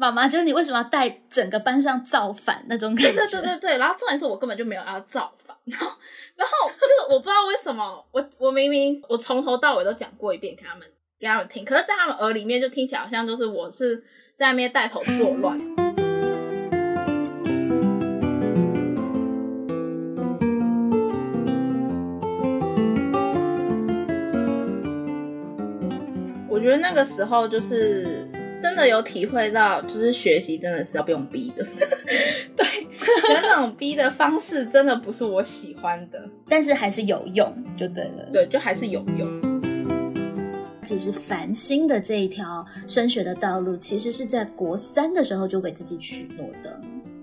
[0.00, 3.18] 妈妈，就是你为什么要带整个班上造反那种感觉？
[3.18, 5.90] 对对对对，然后重点是我根本就没有要造反，然后
[6.36, 14.02] 然后就是我不知道为什么，我我明明我从头到尾都讲过一遍给他们给他们听，可是在他们耳里面就听起来好像就是我是
[14.34, 15.60] 在那边带头作乱。
[26.48, 28.29] 我觉得那个时候就是
[28.62, 31.64] 真的有体会到，就是学习真的是要不用逼的，
[32.56, 32.66] 对，
[32.98, 38.28] 可是那种逼的方式真的不是我喜欢的，但是还是有用，就对了。
[38.32, 39.50] 对，就还是有用。
[40.82, 46.80] 其实繁星的这一条升学的道路，其实是在国三的时候就给自己许诺的。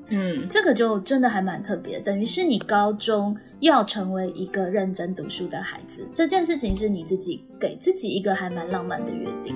[0.09, 9.55] 嗯，这个就真的还蛮特别，等于是你高中要成为一个认真读书的孩子，这件事情是你自己给自己一个还蛮浪漫的约定。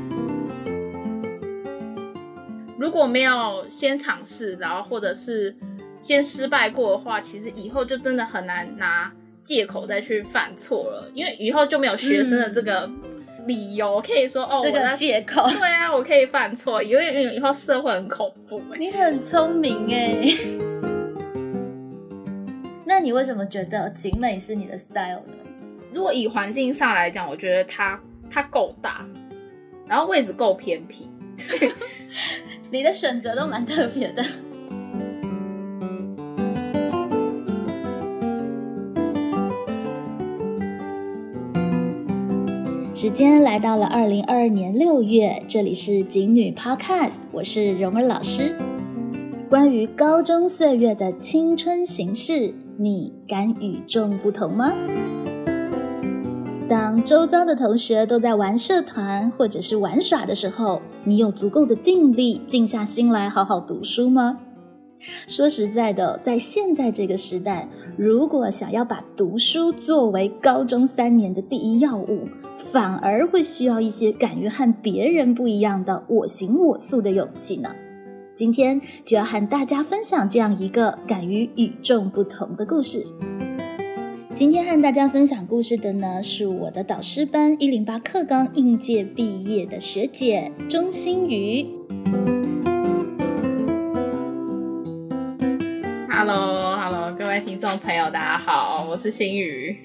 [2.81, 5.55] 如果没有先尝试，然后或者是
[5.99, 9.12] 先失败过的话，其实以后就真的很难拿
[9.43, 12.90] 借口再去犯错了，因为以后就没有学生的这个
[13.46, 15.48] 理由可以说哦， 这个借口。
[15.60, 18.79] 对啊，我可以犯错，因为以后社会很恐怖哎。
[18.79, 20.26] 你很聪明哎，
[22.84, 25.45] 那你为什么觉得景美是你的 style 呢？
[25.93, 29.05] 如果以环境上来讲，我觉得它它够大，
[29.85, 31.10] 然后位置够偏僻。
[32.71, 34.23] 你的选择都蛮特别的。
[42.93, 48.55] 时间来到了二零二二年六月，这里是景女 Podcast，我是蓉儿老师。
[49.49, 54.71] 关于高中岁月的青春形式，你敢与众不同吗？
[56.71, 64.38] 当周遭的同学都在玩社团或者是玩耍的时候，你有足够的定力静下心来好好读书吗？
[65.27, 67.67] 说实在的，在现在这个时代，
[67.97, 77.69] 如果想要把读书作为高中三年的第一要务，反而会需要一些敢于和别人不一样的我行我素的勇气呢。
[78.33, 83.05] 今天就要和大家分享这样一个敢于与众不同的故事。
[84.33, 91.67] 今天和大家分享故事的呢，是我的导师班一零八课纲应届毕业的学姐钟欣瑜。
[96.09, 99.77] Hello，Hello，各位听众朋友，大家好，我是心瑜。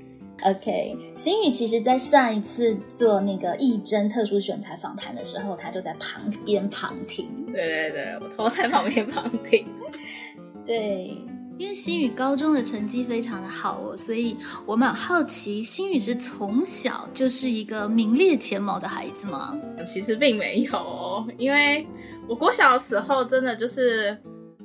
[0.42, 7.28] OK，心宇其实在上一次做那个义珍特殊选材访谈的时候，他就在旁边旁听。
[7.46, 9.66] 对对对，我偷在旁边旁听。
[10.64, 11.16] 对，
[11.58, 14.36] 因为新宇高中的成绩非常的好哦，所以
[14.66, 19.58] 我蛮好奇，新宇是从小就是一个名列前茅的孩子吗？
[19.86, 21.86] 其实并没有哦，因为
[22.28, 24.16] 我国小的时候真的就是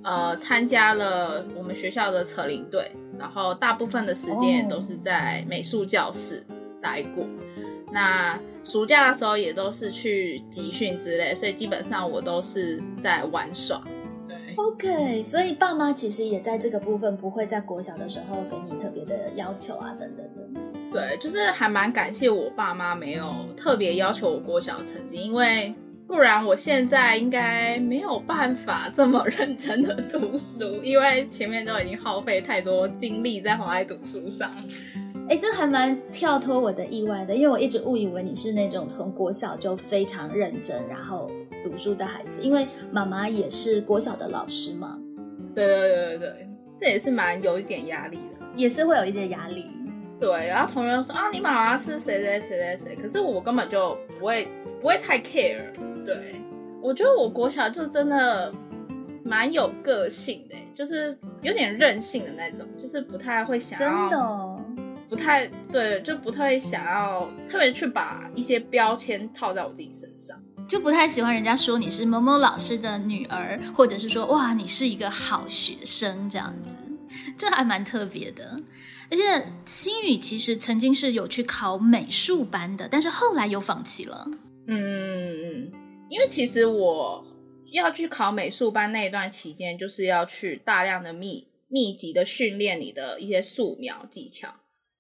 [0.04, 6.46] 呃参加了我们学校的扯铃队，然后大部分的时间也都是在美术教室
[6.82, 7.26] 待过。
[7.94, 13.82] 那暑假的时候也都是去集训之类，所以基本上我都是在玩耍。
[14.56, 20.62] 对，OK，所以爸妈其实也在这个部分不会在国小的时候给你特别的要求啊，等等的。
[20.92, 25.74] 对，就是还蛮感谢我爸妈没有特别要求我国小的成绩，因为
[26.06, 34.52] 不然我现在应该没有办法这么认真的读书，因为前面都已经耗费太多精力在花在读书上。
[35.30, 41.32] 哎，这还蛮跳脱我的意外的，因为我一直误以为你是那种从国小就非常认真，然后
[41.64, 45.00] 读书的孩子，因为妈妈也是国小的老师嘛，
[45.54, 46.50] 对对对对对，
[46.80, 48.46] 这也是蛮有一点压力的。
[48.56, 49.68] 也是会有一些压力。
[50.20, 54.48] 对，然后同学说啊，你妈妈是谁谁谁谁谁，可是我根本就不会
[54.80, 55.64] 不会太 care。
[56.06, 56.36] 对，
[56.82, 58.54] 我觉得我国小就真的
[59.24, 64.62] 蛮有个性的，就是有点任性的那种，就是不太会想要，真的哦，
[65.10, 70.40] 不太对，就不太想要特别去把一些标签套在我自己身上。
[70.72, 76.74] 就不太喜欢人家说你是某某老师的女儿，或者是说哇你是一个好学生这样子，
[77.38, 78.58] 这还蛮特别的。
[79.10, 84.26] 而且新宇其实曾经是有去考美术班的，但是后来又放弃了。
[84.68, 85.70] 嗯
[86.10, 87.22] 因为其实我
[87.74, 94.48] 要去考美术班那一段期间，就是要去大量的密密集的训练你的一些素描技巧，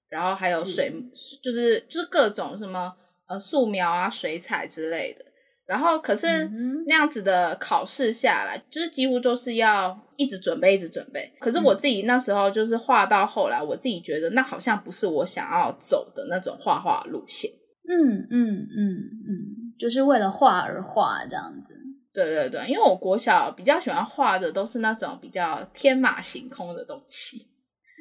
[0.09, 0.93] 然后还有是水，
[1.41, 2.93] 就是就是各种什么
[3.29, 5.30] 呃素描啊、水彩之类的。
[5.71, 6.45] 然后可是
[6.85, 11.31] 那样子的考试下来，就是几乎都是要一直准备，一直准备。
[11.39, 17.49] 可是我自己那时候就是画到后来，我自己觉得那好像不是我想要走的那种画画路线。
[17.87, 18.97] 嗯嗯嗯
[19.29, 21.73] 嗯，就是为了画而画这样子。
[22.13, 27.47] 对对对，因为我国小比较喜欢画的都是那种比较天马行空的东西。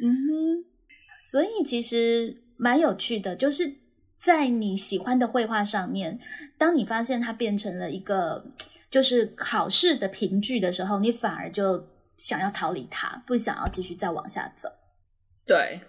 [0.03, 0.65] 嗯哼，
[1.31, 3.63] 所以其实蛮有趣的，就是
[4.23, 6.19] 在你喜欢的绘画上面，
[6.59, 8.45] 当你发现它变成了一个
[8.91, 11.87] 就是考试的凭据的时候，你反而就
[12.17, 14.69] 想要逃离它，不想要继续再往下走。
[15.47, 15.81] 对，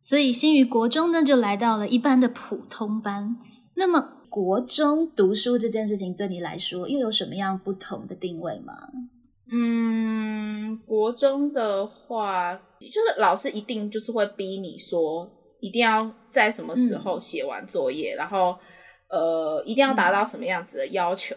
[0.00, 3.36] 所以新宇国中呢就来到了一般的普通班。
[3.74, 8.74] 那么国中读书这件事情对你来说又有什么样不同的定位吗？
[9.50, 15.30] 嗯，国中的话，就是老师一定就是会逼你说，
[15.62, 18.58] 一定要在什么时候写完作业，然后
[19.08, 21.36] 呃，一定要达到什么样子的要求。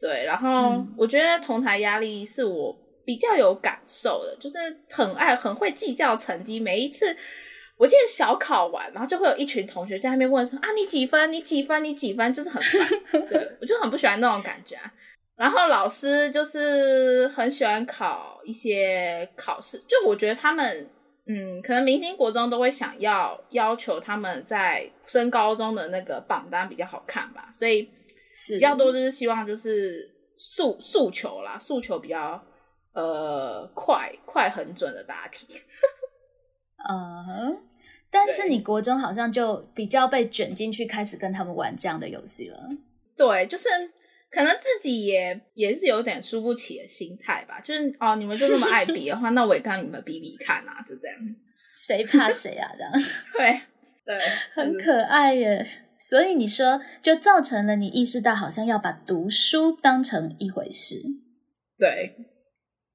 [0.00, 2.74] 对，然后我觉得同台压力是我
[3.04, 4.58] 比较有感受的，就是
[4.88, 6.58] 很爱很会计较成绩。
[6.58, 7.14] 每一次
[7.76, 11.30] 我记得小考完，然后就会有一群同学在那边问说：“啊，你几分？
[11.30, 11.84] 你几分？
[11.84, 13.26] 你几分？”就是很烦。
[13.28, 14.76] 对我就很不喜欢那种感觉。
[15.36, 20.88] 然后老师就是很喜欢考一些考试，就我觉得他们
[21.26, 27.88] 嗯，可能明星国中都会想要要求他们在升高中的那个榜单比较好看吧，所以
[28.50, 32.44] 比较多就是希望就是诉诉求啦，诉求比较
[32.92, 35.46] 呃快快很准的答题。
[36.88, 37.58] 嗯，
[38.10, 42.68] 但是你国中好像就比较被卷进去，开始跟他们玩这样的游戏了。
[43.16, 43.68] 对，就是。
[44.34, 51.16] 可能自己也也是有点输不起的心态吧，就是哦，你们就那么爱比的话，那我也跟你们比比看啊，就这样，
[51.76, 52.68] 谁怕谁啊？
[52.76, 52.92] 这样
[53.32, 53.60] 对
[54.04, 54.20] 对，
[54.52, 55.64] 很可爱耶。
[55.96, 61.00] 所以你说，就造成了你意识到，好像要把读书当成一回事。
[61.78, 62.14] 对，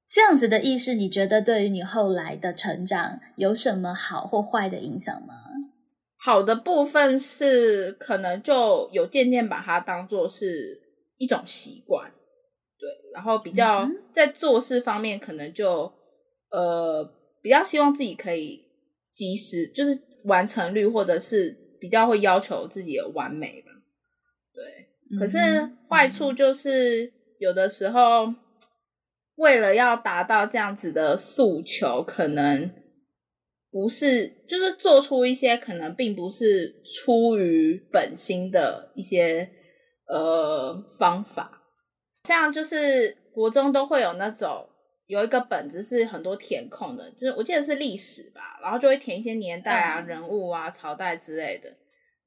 [0.08, 5.34] 这样子的意识，你觉得对于你后来的成长有什么好或坏的影响吗？
[6.22, 10.89] 好的部分是，可能就有渐渐把它当做是。
[11.20, 12.10] 一种习惯，
[12.78, 15.92] 对，然后比较在做事方面，可能就
[16.50, 17.04] 呃
[17.42, 18.64] 比较希望自己可以
[19.12, 23.70] 及时，就是完成率，或者是比较会要求自己的完美吧。
[24.54, 25.36] 对，可是
[25.90, 28.32] 坏处就是有的时候
[29.34, 32.70] 为了要达到这样子的诉求，可能
[33.70, 39.50] 不是就是做出一些可能并不是出于本心的一些。
[40.12, 41.62] 呃，方法
[42.24, 44.68] 像就是国中都会有那种
[45.06, 51.72] 有一个本子是很多填空的，就是我记得是历史吧，然后就会填一些年代啊、人物啊、朝代之类的。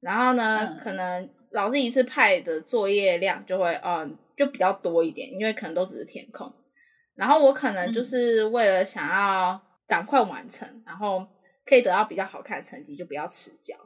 [0.00, 6.52] 然后呢，可能老师一次派的作业量就会嗯就比较多一点，因为可能都只是填空。
[7.14, 11.26] 然后我可能就是为了想要赶快完成，然后
[11.64, 13.76] 可以得到比较好看的成绩，就不要迟交，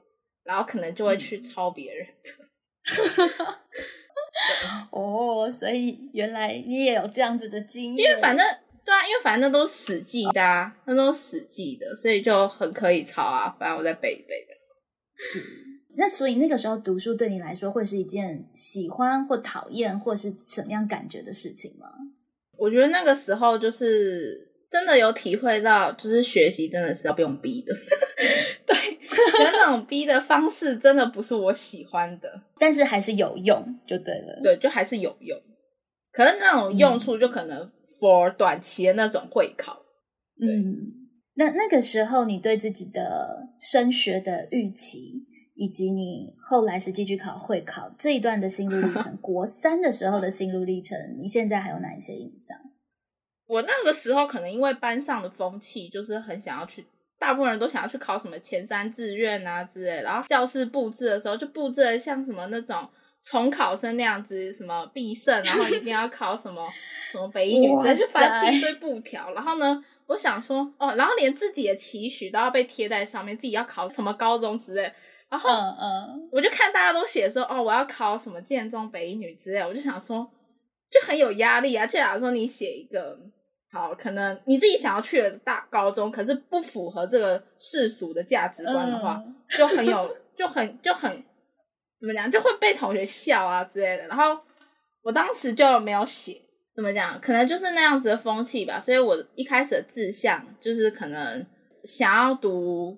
[0.45, 2.48] 然后可能就会去抄别人的。
[4.91, 8.11] 哦，所以原来你也有这样子的经验。
[8.11, 8.45] 因为反正
[8.85, 13.55] 对啊，因为反正都是死记的，那都是死记的，所以就很可以抄啊。
[13.59, 14.55] 反正我再背一背的。
[15.17, 15.45] 是，
[15.97, 21.89] 那所以那个时候读书对你来说会是一件喜欢或讨厌或是什么样感觉的事情吗？
[22.57, 24.47] 我觉得那个时候就是。
[24.71, 27.75] 真的有体会到，就是学习真的是要不用逼的，
[28.67, 28.77] 对，
[29.39, 35.39] 那种逼的方式真的不是我喜欢的，但是还是有用，就对了，对，就还是有用，
[36.13, 37.71] 可能那种用处就可能
[38.01, 39.81] for 短期的那种会考，
[40.41, 40.77] 嗯，
[41.35, 52.57] 那那个时候你对自己的升学的预期，以及你后来实际去考会考这一段的心路历程， 国三的时候的心路历程，你现在还有哪一些印象？
[53.47, 56.85] 我那个时候可能因为班上的风气，就是很想要去，
[57.19, 60.03] 大部分人都想要去考什么前三志愿啊之类。
[60.03, 62.89] 然后教室布置的时候，就布置的像什么那种
[63.21, 66.67] 重考生那样子，什么必胜，然后一定要考什么
[67.11, 69.33] 什么北一女，直接就翻贴一堆布条。
[69.35, 74.93] 然后呢，我想说哦，然后连自己的期许都要被贴在上面，自己要考什么高中之类。
[75.29, 80.31] 然后嗯嗯，我就看大家都写说哦，我要考什么建中、北一女之类，我就想说
[80.91, 81.87] 就很有压力啊。
[81.87, 83.19] 就假如说你写一个。
[83.71, 89.23] 好，可能你自己想要去的大高中，可是不符合这个世俗的价值观的话，
[89.57, 91.23] 就很有，就很就很
[92.01, 94.07] 怎么讲，就会被同学笑啊之类的。
[94.07, 94.39] 然后
[95.03, 96.41] 我当时就没有写，
[96.75, 98.81] 怎么讲，可能就是那样子的风气吧。
[98.81, 101.45] 所以我一开始的志向就是可能
[101.85, 102.97] 想要读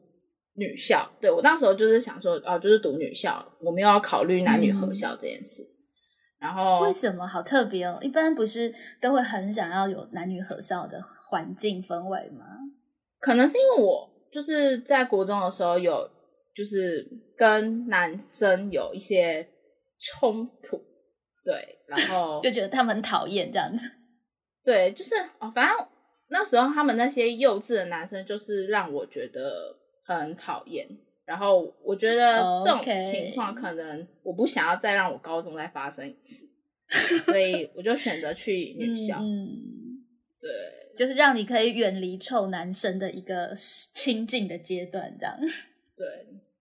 [0.55, 5.65] 女校，对我那时候就是想说，哦，就是读女校，我没有要考虑男女合校这件事。
[6.40, 7.99] 然后为什么好特别哦？
[8.00, 12.44] 一般不是都会很想要有男女合校的环境氛围吗？
[13.20, 16.11] 可能是因为我就是在国中的时候有
[16.56, 17.06] 就是
[17.37, 19.47] 跟男生有一些
[19.99, 20.82] 冲突，
[21.44, 23.87] 对，然后 就觉得他们很讨厌这样子。
[24.64, 25.87] 对，就是哦，反正
[26.30, 30.88] 那时候他们那些幼稚的男生，就是让我觉得很讨厌。
[31.30, 36.44] 然后我觉得这种情况可能我不想要再让我高中再发生一次，
[37.25, 39.20] 所以我就选择去女校。
[39.20, 39.46] 嗯，
[40.40, 40.50] 对，
[40.96, 45.38] 就是让你可以远离臭男生的一个亲近的阶段，这样。
[45.96, 46.04] 对，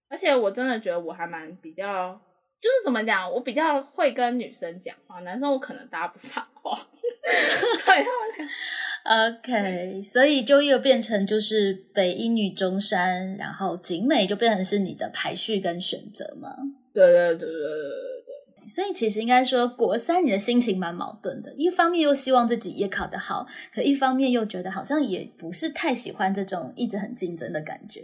[0.08, 2.14] 而且我真的觉得我还蛮比较，
[2.62, 6.78] 就是怎么讲，我比较会跟女生讲话，男生我可能搭不上话。
[7.24, 8.06] 对
[9.10, 16.56] ，OK，所以就又变成就是北一女中山，然后景美就变成是你的排序跟选择嘛？
[16.94, 18.68] 对对对对对对对。
[18.68, 28.04] 所以其实应该说，国三你的心情蛮矛盾的，一方面又希望自己也考得好，可一方面又觉得好像也不是太喜欢这种一直很竞争的感觉。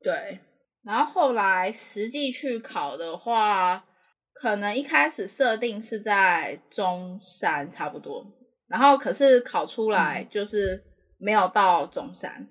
[0.00, 0.38] 对，
[0.84, 3.84] 然后后来实际去考的话，
[4.32, 8.24] 可能一开始设定是在中山差不多。
[8.68, 10.84] 然后可是考出来就是
[11.16, 12.46] 没有到中山，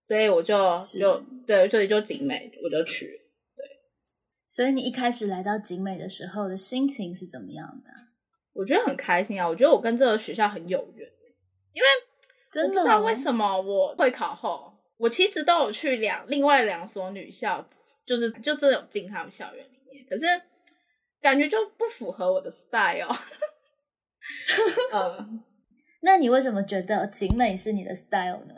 [0.00, 3.06] 所以我就就对，所以就景美我就去。
[3.56, 3.64] 对，
[4.46, 7.90] 所以你一开始来到景美的时候的心情是怎么样的？
[8.52, 9.48] 我觉得很开心啊！
[9.48, 11.08] 我觉得我跟这个学校很有缘，
[11.72, 11.88] 因为
[12.52, 17.66] 真的不知道为什么我会考后，我其实都有去两另外两所女校，
[18.04, 20.26] 就是就真的有进他们校园里面，可是
[21.22, 23.08] 感觉就不符合我的 style。
[24.92, 25.42] 嗯。
[26.04, 28.54] 那你为什么觉得景美是你的 style 呢？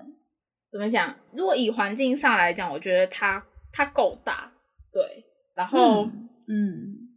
[0.73, 1.15] 怎么讲？
[1.33, 4.53] 如果以环境上来讲，我觉得它它够大，
[4.93, 5.25] 对，
[5.55, 6.09] 然后
[6.49, 7.11] 嗯，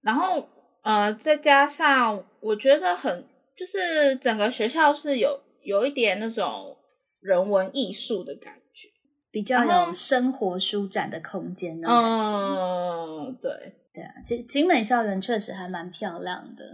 [0.00, 0.48] 然后
[0.82, 3.24] 呃，再加上我觉得很
[3.56, 6.76] 就是整个学校是有有一点那种
[7.22, 8.88] 人文艺术的感觉，
[9.30, 13.30] 比较有生活舒展的空间那种感觉。
[13.30, 16.64] 嗯，对对啊，其实景美校园确实还蛮漂亮的，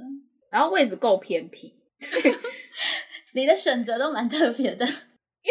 [0.49, 1.75] 然后位置够偏僻。
[3.33, 4.93] 你的选择都蛮特别的，因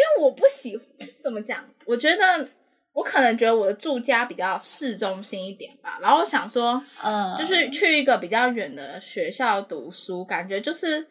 [0.00, 0.78] 为我不喜
[1.22, 2.48] 怎么讲，我觉得
[2.92, 11.06] 我可能觉得我的住家比较市中心一点吧，然后我想说，嗯，就是去一个比较远的学校读书，感觉就是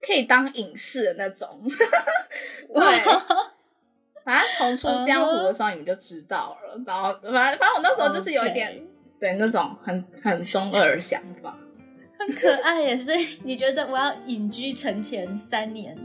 [0.00, 1.60] 可以当隐士的那种。
[2.72, 2.82] 对，
[4.24, 6.82] 反正重出江湖的时候你们就知道了。
[6.86, 8.82] 然后，反正反正我那时候就是有一点
[9.20, 11.56] 对那种很很中二的想法。
[12.18, 15.96] 很可爱耶，所以你觉得我要隐居城前三年，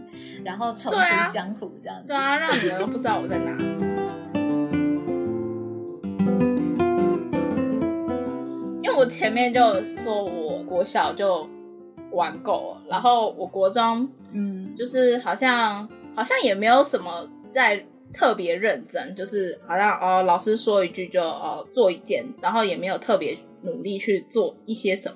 [0.43, 0.99] 然后重出
[1.29, 2.07] 江湖这样子？
[2.07, 3.51] 对啊，让你们都不知道我在哪。
[8.81, 9.59] 因为我前面就
[10.01, 11.47] 说，我国小就
[12.11, 25.15] 玩够了，然后我国中，嗯，就是好像好像也没有什么在特别认真，就是好像哦，老师说一句就哦做一件，然后也没有特别努力去做一些什么。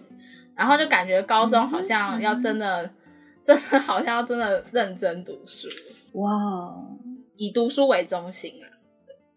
[0.56, 2.92] 然后就感觉高中好像要真的，
[3.44, 5.68] 真的好像要真的认真读书
[6.14, 6.32] 哇，
[7.38, 8.70] 以读书为中心啊。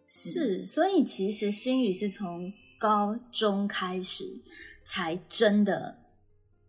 [0.07, 4.41] 是，所以其实心宇是从高中开始
[4.85, 5.99] 才真的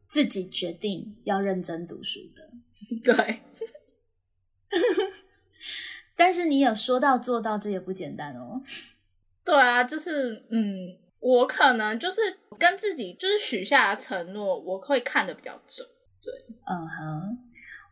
[0.07, 2.49] 自己决定要认真读书的。
[3.03, 3.41] 对，
[6.15, 8.61] 但是你有说到做到，这也不简单哦。
[9.43, 10.97] 对啊，就是嗯。
[11.19, 12.21] 我可能就是
[12.59, 15.87] 跟自己就是许下的承诺，我会看的比较准。
[16.21, 16.33] 对，
[16.65, 17.37] 嗯哼。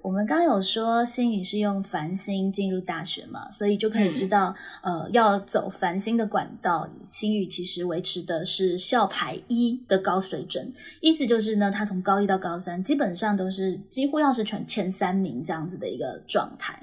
[0.05, 10.71] 我们刚有说星宇是用繁星进入大学嘛，所以就可以知道，呃，要走繁星的管道，星宇其实维持的是校排一的高水准，
[11.01, 16.79] 意思就是呢，他从高一到高三基本上都是几乎要是全前三名这样子的一个状态。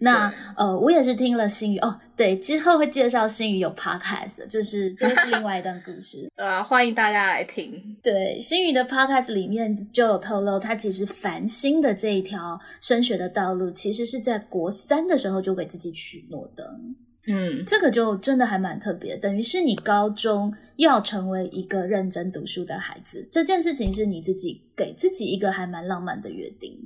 [0.00, 7.96] 那呃，我也是听了星宇哦，对，之后会介绍星宇有 podcast，就是这个是另外一段故事， 对啊，欢迎大家来听。
[8.02, 12.60] 对，星宇的 podcast 里面就有透露，他其实繁星的这一条。
[12.80, 16.80] 升学的道路其实是在国三的时候就给自己许诺的，
[17.28, 26.78] 嗯，这个就真的还蛮特别，等于是你高中要成为一个认真读书的孩子，这件事情是你自己给自己一个还蛮浪漫的约定。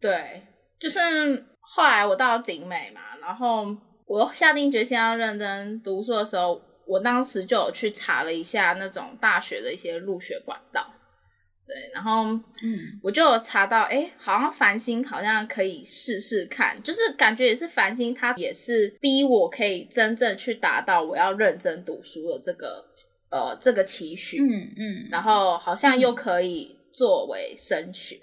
[0.00, 0.42] 对，
[0.78, 0.98] 就是
[1.60, 3.66] 后来我到景美嘛，然后
[4.06, 10.94] 我下定决心要认真读书的时候，我当时就有去查了一下那种大学的一些入学管道。
[11.70, 12.24] 对，然后
[12.64, 22.84] 嗯，我就查到，哎，好像繁星好像可以试试看，就是感觉也是繁星，它也是逼我可以真正去达到我要认真读书的这个
[23.30, 28.18] 呃这个期许，嗯嗯，然后好像又可以作为升学，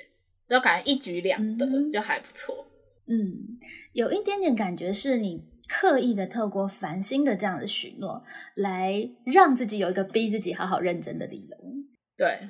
[0.49, 2.67] 就感觉一举两得，就还不错。
[3.07, 3.57] 嗯，
[3.93, 8.21] 有一点点感觉是你刻意的透过繁星的这样的许诺，
[8.55, 11.57] 来让自己有一个逼自己好好认真的理由。
[12.17, 12.49] 对。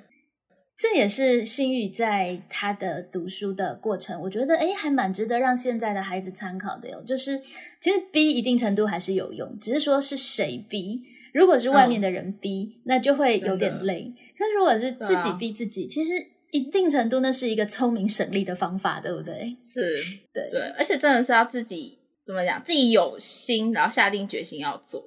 [0.78, 7.02] 这也是新宇在他的读书的过程，我觉得诶还蛮值得让现在的孩子参考的哟。
[7.02, 7.42] 就是
[7.80, 11.02] 其实逼一定程度还是有用，只是说是谁逼。
[11.34, 14.14] 如果是外面的人逼，那就会有点累。
[14.38, 16.14] 可如果是自己逼自己，其实
[16.52, 19.56] 一定程度那是一个聪明省力的方法，对不对？
[19.66, 19.98] 是，
[20.32, 25.04] 对对，而且真的是要自己怎么讲，自己有心，然后下定决心要做。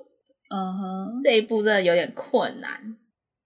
[0.52, 2.96] 嗯哼，这一步真的有点困难。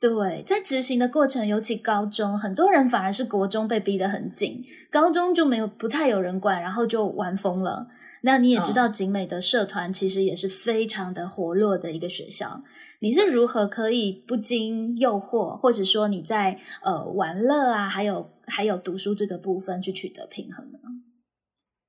[0.06, 7.88] 对，在执行的过程，尤其高中，很多人反而是国中被逼得很紧，高中就没有不太有人管，然后就玩疯了。
[8.20, 12.62] 那你也知道，景美的社团其实也是非常的活络的一个学校。
[13.00, 20.78] 你是如何可以不经诱惑，或者说你在呃玩乐啊，还有还有读书这个部分去取得平衡呢？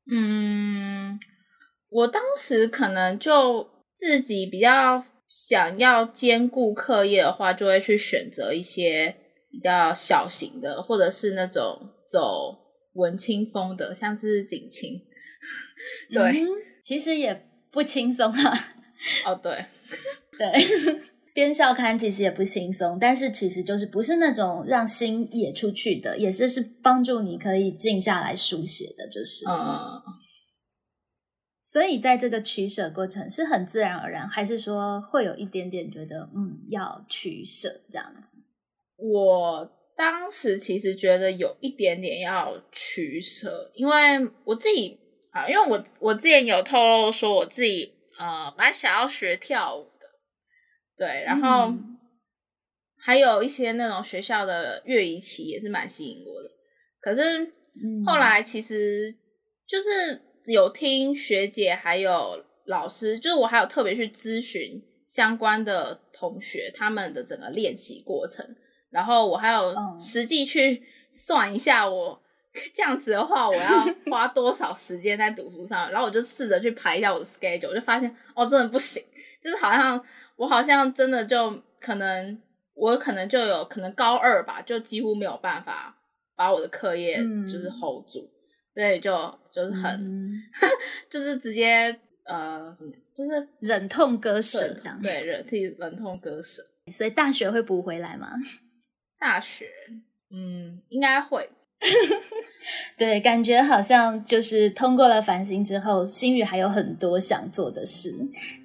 [0.10, 1.20] 嗯，
[1.90, 3.68] 我当时可能就
[3.98, 5.04] 自己比较。
[5.28, 9.16] 想要兼顾课业的话，就会去选择一些
[9.52, 12.56] 比较小型的，或者是那种走
[12.94, 15.02] 文青风的，像是景青。
[16.12, 16.46] 对，
[16.84, 18.76] 其实也不轻松啊。
[19.26, 19.66] 哦，对，
[20.38, 20.52] 对，
[21.34, 29.46] 编校刊其实也不轻松，但是其实就是不是那种让心野出去的，也就是帮助你可以静下来书写的，就是。
[29.50, 30.02] 嗯。
[31.76, 38.38] 所以在这个取舍过程是很自然而然，还是说会有一点点觉得嗯要取舍这样子？
[38.96, 44.98] 我当时其实觉得有一点点要取舍，因为我自己
[45.32, 50.08] 啊，因为我我之前有透露说我自己呃蛮想要学跳舞的，
[50.98, 51.74] 对，然后
[52.98, 56.50] 还有一些那种学校的乐仪期也是蛮吸引我的，
[57.02, 57.52] 可是
[58.06, 59.14] 后来其实
[59.68, 60.22] 就是。
[60.48, 68.56] 有听学姐还有老师，就是我还有特别去咨询相关的同学他们的整个练习过程，
[68.90, 72.22] 然后我还有实际去算一下，我
[72.74, 79.04] 这样子的话我要 花多少时间在读书上，然后我就试着去排一下我的 schedule，我就发现哦，真的不行，
[79.44, 80.04] 就是好像
[80.36, 82.42] 我好像真的就可能
[82.74, 85.98] 我可能就有可能高二吧，就几乎没有办法
[86.36, 88.30] 把我的课业就是 hold 住。
[88.76, 90.34] 所以就就是很，
[91.10, 96.62] 就是直接呃，怎么就是忍痛割舍这样，对，忍替忍痛割舍。
[96.92, 98.30] 所以大学会补回来吗？
[99.18, 99.66] 大学，
[100.30, 101.50] 嗯，应该会。
[102.98, 108.12] 对，感觉好像就是通过了反省之后，心宇还有很多想做的事。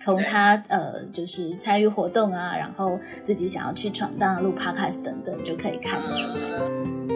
[0.00, 7.09] 从他呃，就是参与活动啊，然后自己想要去闯荡、录 podcast 等等，就可以看得出来。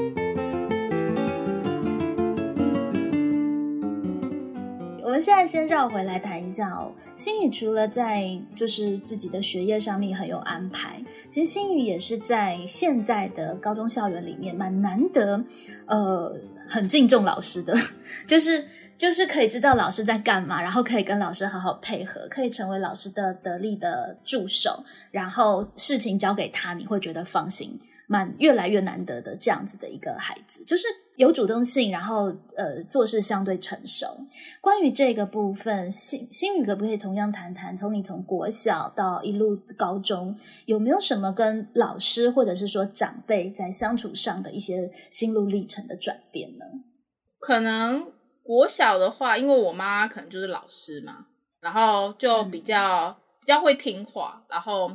[5.15, 6.93] 我们现在先绕回来谈一下哦。
[7.15, 11.01] 星宇除了在就是自己的学业上面很有安排，
[11.31, 15.41] 其实星宇也是在现在的高中校园里面蛮难得，
[15.87, 16.35] 呃，
[16.67, 17.73] 很敬重老师的，
[18.27, 18.65] 就是
[18.99, 27.79] 就是可以知道老师在干嘛，然后可以跟老师好好配合，可以成为老师的得力的助手，然后事情交给他，你会觉得放心。
[28.07, 30.87] 蛮越来越难得的这样子的一个孩子，就是
[31.17, 34.07] 有主动性，然后呃做事相对成熟。
[34.61, 37.77] 关于这个部分，新新宇可不可以同样谈谈？
[37.77, 40.37] 从你从国小到一路高中，
[40.67, 46.65] 有没有什么跟老师或者是说长辈在相处上的一些心路历程的转变呢？
[47.41, 48.07] 可能
[48.43, 51.27] 国小的话，因为我妈可能就是老师嘛，
[51.61, 54.91] 然后就比较比较会听话，然后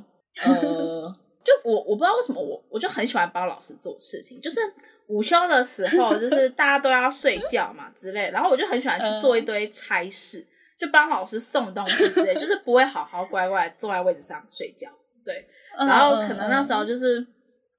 [0.45, 1.03] 呃。
[1.49, 4.59] 就我我不知道为什么我我就很喜欢帮老师做事情，就是
[5.07, 10.45] 午休的时候，就是大家都要睡觉嘛之类，然后我就很喜欢去做一堆差事，
[10.77, 14.87] 就帮老师送东西之类，就是不会好好乖乖坐在位置上睡觉。
[15.25, 17.19] 对，然后可能那时候就是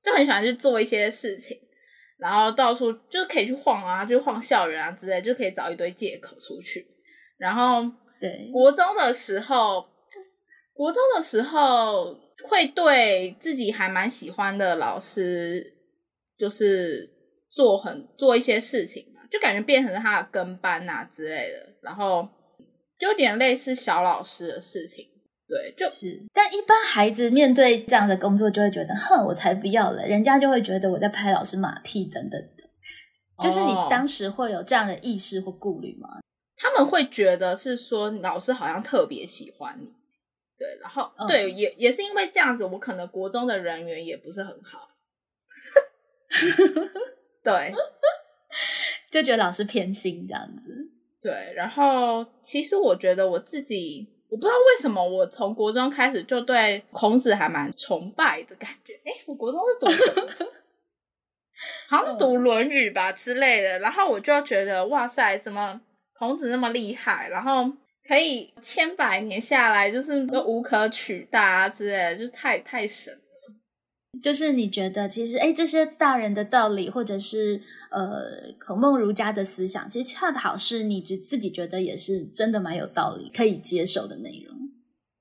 [0.04, 1.56] 就很喜欢去做一些事情，
[2.18, 6.84] 然后到处就是可以去晃啊，就晃校园啊之类，就可以找一堆借口出去。
[7.38, 9.86] 然后对国中的时候，
[10.72, 12.18] 国中的时候。
[12.48, 15.74] 会对自己还蛮喜欢的老师，
[16.38, 17.10] 就是
[17.50, 22.28] 做很做一些事情嘛，就感觉变成他的跟班啊之类的，然后
[22.98, 25.06] 有点类似小老师的事情。
[25.48, 26.16] 对，就是。
[26.32, 30.06] 但一般孩子面对这样的工作，就会觉得，哼，我才不要了。
[30.06, 32.62] 人家就会觉得我在拍老师马屁等等的。
[33.42, 36.20] 就是你当时会有这样的意识或顾虑吗？
[36.56, 39.88] 他们会觉得是说老师好像特别喜欢你。
[40.60, 44.90] 对，然后对，也也是因为这样子，我可能国中的人缘也不是很好，
[47.42, 47.72] 对，
[49.10, 50.70] 就觉得老师偏心这样子。
[51.22, 58.92] 对，然后其实我觉得我自己，我不知道为什么，我从国中开始就对孔子还蛮崇拜的感觉。
[59.06, 60.46] 哎，我国中是读什么？
[61.88, 65.80] 好像是读《论语》吧之类的，然后我就觉得哇塞，怎么
[66.12, 67.64] 孔子那么厉害，然后
[68.06, 73.20] 可以千百年下来就是都无可取代啊之类的，就是太太神了。
[74.20, 77.60] 就是你觉得其实哎，这些大人的道理，或者是
[77.90, 84.56] 呃孔孟儒家的思想，其实恰好是你自自己觉得也是真的蛮有道理，可以接受的内容。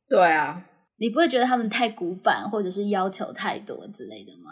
[0.07, 0.65] 对啊，
[0.97, 4.51] 你不会觉得他们太古板，或者是要求太多之类的吗？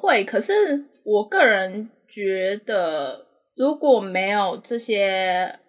[0.00, 5.60] 会，可是我个人觉得，如果没有这些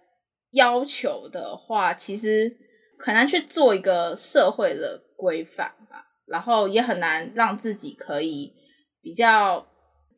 [0.51, 2.57] 要求的话，其实
[2.97, 6.05] 很难去做一个社会的规范吧。
[6.25, 8.53] 然后也很难让自己可以
[9.01, 9.67] 比较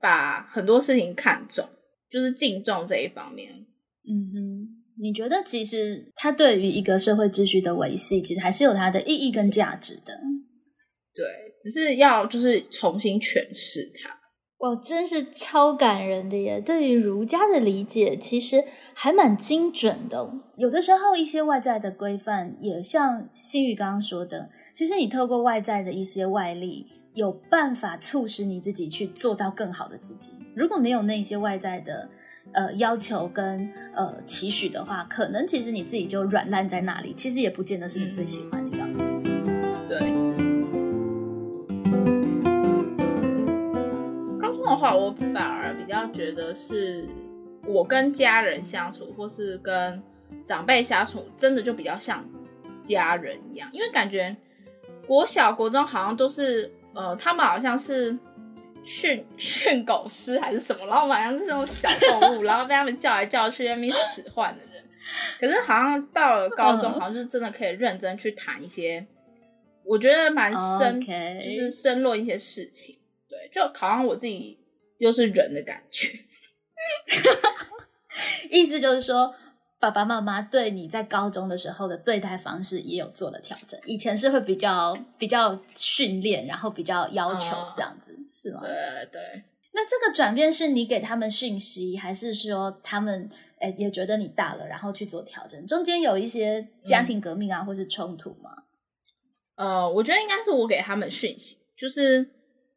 [0.02, 1.65] 把很多事情看重，
[2.12, 3.54] 就是敬重这一方面。
[4.04, 10.20] 嗯哼，你觉得其实它对于一个社会秩序的维系，其实还是有它的意义跟价值的。
[11.13, 11.26] 对，
[11.62, 14.20] 只是要就是重新诠释它。
[14.62, 16.62] 哇，真是超感人的耶！
[16.62, 20.32] 对于儒家的理解，其实还蛮精准的。
[20.56, 30.34] 有的时候，一些外在的规范，也像新宇刚刚说的，其实你透过外在的一些外力，有办法促使你自己去做到更好的自己。
[30.56, 32.08] 如果没有那些外在的
[32.52, 39.31] 呃要求跟呃期许的话，可能其实你自己就软烂在那里，其实也不见得是你最喜欢的样子。
[44.82, 47.08] 话，我反而比较觉得是
[47.67, 50.02] 我跟家人相处，或是跟
[50.46, 52.28] 长辈相处，真的就比较像
[52.82, 53.70] 家人一样。
[53.72, 54.36] 因为感觉
[55.06, 58.17] 国小、国中好像都是呃，他们好像是
[58.84, 61.88] 训训狗师还是什么，然后好像是那种小
[62.20, 64.84] 动物，然后被他们叫来叫去那边使唤的人。
[65.39, 69.06] 可是好像到了高中，好像是真的可以认真去谈一些，
[69.84, 72.98] 我觉得蛮深，就是深论一些事情。
[73.30, 74.60] 对，就好像我自己。
[75.01, 76.15] 又是人的感觉，
[78.51, 79.33] 意思就是说，
[79.79, 83.79] 爸爸妈妈对你在高中的时候的对待方式也有做了调整。
[83.85, 88.61] 以前是会比较比较训练，然后比较要求这样子，是吗？
[88.61, 88.69] 对
[89.11, 89.43] 对。
[89.73, 93.27] 那这个转变是你给他们讯息，还是说他们
[93.59, 95.65] 诶也觉得你大了，然后去做调整？
[95.65, 98.51] 中间有一些家庭革命啊，或是冲突吗？
[99.55, 102.29] 呃，我觉得应该是我给他们讯息，就是。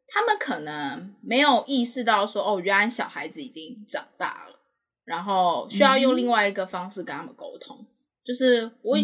[0.07, 4.59] 他们可能没有意识到说，哦，原来小孩子已经长大了，
[5.03, 7.85] 然后需要用另外一个方式跟他们沟通。
[8.23, 8.97] 就是我，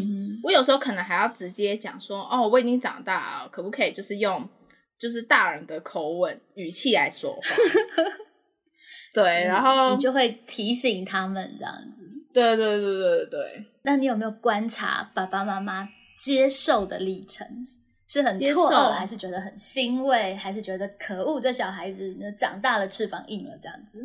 [0.43, 4.47] 我有时候可能还要直接讲说，哦，我已经长大了，可不可以就是用
[4.99, 7.41] 就是大人的口吻语气来说话？
[9.13, 12.01] 对，然后你就会提醒他们这样子。
[12.33, 13.65] 对对对对对。
[13.83, 17.45] 那你有没有观察爸爸妈妈接受的历程？
[18.11, 21.39] 是很错愕，还是觉得很欣慰，还是觉得可恶？
[21.39, 23.97] 这小孩子长大了，翅膀硬了，这样子。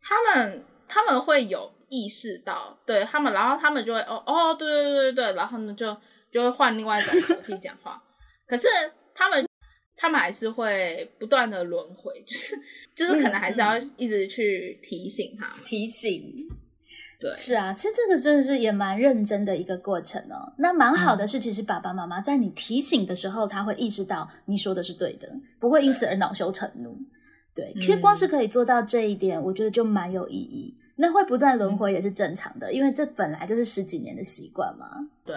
[0.00, 5.96] 他们他们会有意识到，对他们，然后他们就会哦哦，对对对对对，然后呢就
[6.32, 8.02] 就会换另外一种口气讲话。
[8.44, 8.66] 可是
[9.14, 9.46] 他们
[9.94, 12.56] 他们还是会不断的轮回，就是
[12.96, 16.34] 就是可能还是要一直去提醒他们，提醒。
[17.20, 20.52] 对，是啊，其实这个真的是也蛮认真的一个过程哦。
[20.56, 25.28] 那蛮好的是，其实爸爸妈妈在你提醒的时候，他会意识到你说的是对的，
[25.58, 26.96] 不会因此而恼羞成怒。
[27.54, 30.72] 对，其实光是可以做到这一点，我觉得就蛮有意义。
[30.94, 34.86] 那会不断轮回也是正常的，因为这本来就是十几年的习惯嘛。
[35.24, 35.36] 对，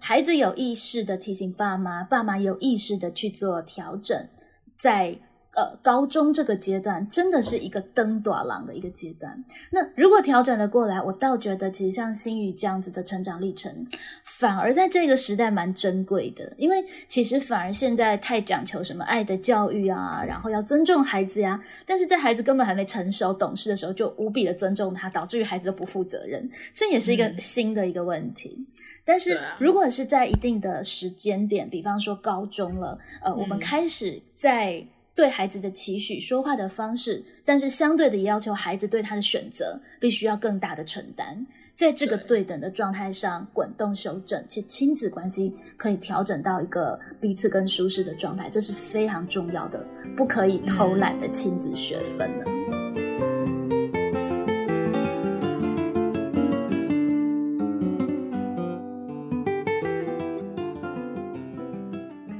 [0.00, 4.28] 孩子有意识的提醒爸妈，爸妈有意识的去做调整，
[4.76, 5.20] 在。
[5.52, 9.44] 呃，高中这个阶段真的是一个登短廊的一个阶段。
[9.72, 13.84] 那如果调整了过来，我倒觉得其实像新宇这样子的成长历程，
[14.24, 16.52] 反而在这个时代蛮珍贵的。
[16.56, 28.64] 因为其实反而现在太讲求什么爱的教育啊，然后要尊重孩子呀，但是在孩子根本还没成熟懂事的时候，就无比的尊重他，导致于孩子都不负责任，这也是一个新的一个问题。
[29.04, 34.86] 但是如果是在一定的时间点，比方说高中了，呃，我们开始在。
[35.14, 41.46] 对孩子的期许、说话的方式，但是相对的也要求孩子对他的选择必须要更大的承担。
[41.74, 52.79] 在这个对等的状态上滚动修正，且亲子关系可以调整到一个彼此更舒适的状态，这是非常重要的，不可以偷懒的亲子学分呢。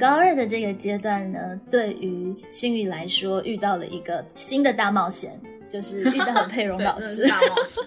[0.01, 7.23] 高二的这个阶段呢，对于心宇来说，遇到了一个新的大冒险，就是遇到了佩蓉老师。
[7.29, 7.85] 大冒险。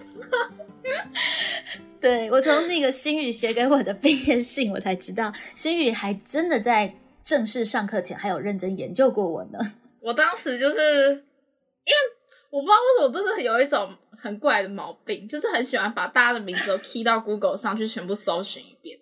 [2.00, 9.58] 对我从那个心宇写给我的毕业信，我才知道心宇还真的在正式上课前还有认真研究过我呢。
[10.00, 11.98] 我当时就是因为
[12.52, 13.90] 我不知道为什么，真的有一种
[14.22, 19.00] 很怪的毛病，就是很喜欢把大家的名字都 key 到 Google 上去，全部搜寻一遍。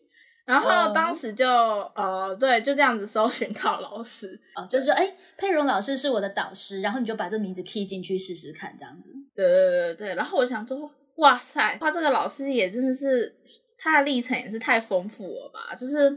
[0.52, 9.10] 然后当时就呃，对，就这样子搜寻到老师哦，就是说，哎，佩蓉老师是我的导师，然后你就把这名字 key 进去试试看，这样子。
[9.34, 13.36] 对对对对，然后我想说，哇塞，哇，这个老师也真的是
[13.78, 16.10] 他的历程也是太丰富了吧，就是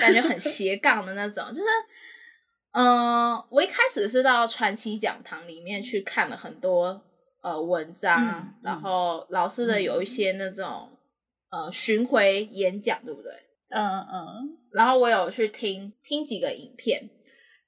[0.00, 1.68] 感觉很斜杠的那种，就是。
[2.78, 7.00] 嗯，我一开始是到传奇讲堂里面去看了很多
[7.40, 10.90] 呃文章，然后老师的有一些那种
[11.48, 13.32] 呃巡回演讲，对不对？
[13.70, 14.58] 嗯嗯。
[14.72, 17.08] 然后我有去听听几个影片，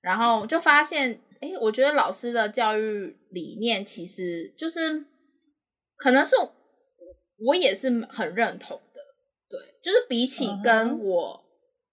[0.01, 5.05] 然后就发现，哎，我觉得老师的教育理念其实就是
[5.97, 6.37] 可能是
[7.39, 9.01] 我也是很认同的，
[9.49, 11.45] 对，就是比起跟我。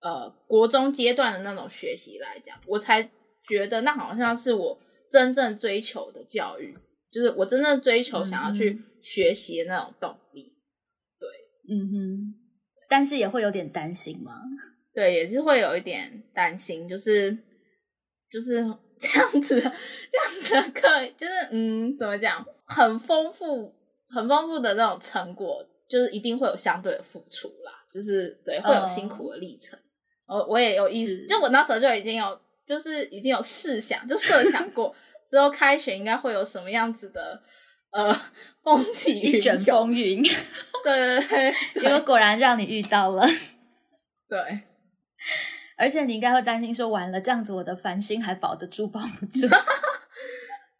[0.01, 3.09] 呃，国中阶段的那种学习来讲，我才
[3.43, 6.71] 觉得那好像是我真正追求的教育，
[7.11, 10.53] 就是我真正追求想要去学习的那种动力。
[11.19, 11.27] 对，
[11.73, 12.35] 嗯哼，
[12.95, 14.31] 但是也会有点担心吗？
[14.95, 17.37] 对，也是会有一点担心，就是
[18.31, 18.65] 就是
[18.97, 23.75] 这样子，这样子的课，就是嗯，怎么讲，很丰富，
[24.07, 29.77] 很丰富的那种成果，就是一定会有相对的付出啦，就是对，会有辛苦的历程。
[30.25, 34.95] 我我也有意思，就我那时候就已经有，就是已经有试想，就设想过
[35.27, 37.43] 之后开学应该会有什么样子的
[37.95, 38.21] 呃
[38.61, 40.21] 风起一卷风云，
[40.83, 41.51] 对对。
[41.73, 43.25] 对，结果果然让你遇到了，
[44.27, 44.39] 对，
[45.77, 49.47] 而且你应该会担心说完了这样子我的繁星还保得住保不住。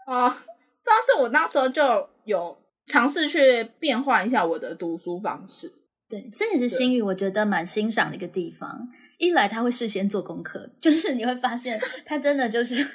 [0.06, 0.30] 啊，
[0.84, 5.72] 但是我那时候就有尝试去变换一下我的读书方式。
[6.08, 8.88] 对，这也是新宇我觉得蛮欣赏的一个地方。
[9.18, 12.88] 一来他会事先做功课，就是你会发现他真的就是，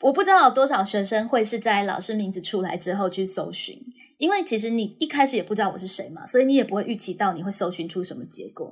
[0.00, 3.80] 我不知道有多少学生会是在老师名字出来之后去搜寻，
[4.18, 8.70] 因为其实你一开始也不知道我是谁嘛，所以你也不会预期到你会搜寻出什么结果。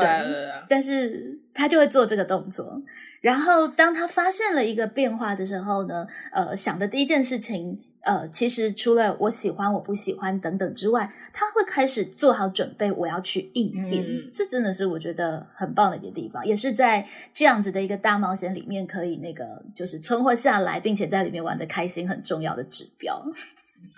[0.00, 0.52] 对对对。
[0.68, 2.80] 但是他就会做这个动作，
[3.20, 7.78] 然后当他发现了一个变化的时候呢，呃，想的第一件事情。
[8.04, 14.04] 呃，其实除了我喜欢、我不喜欢等等之外，他会开始做好准备，我要去应变。
[14.32, 23.24] 这真的是我觉得很棒的一个地方，也是在这样子的一个大冒险里面可以那个就是存活下来，并且在里面玩的开心，很重要的指标。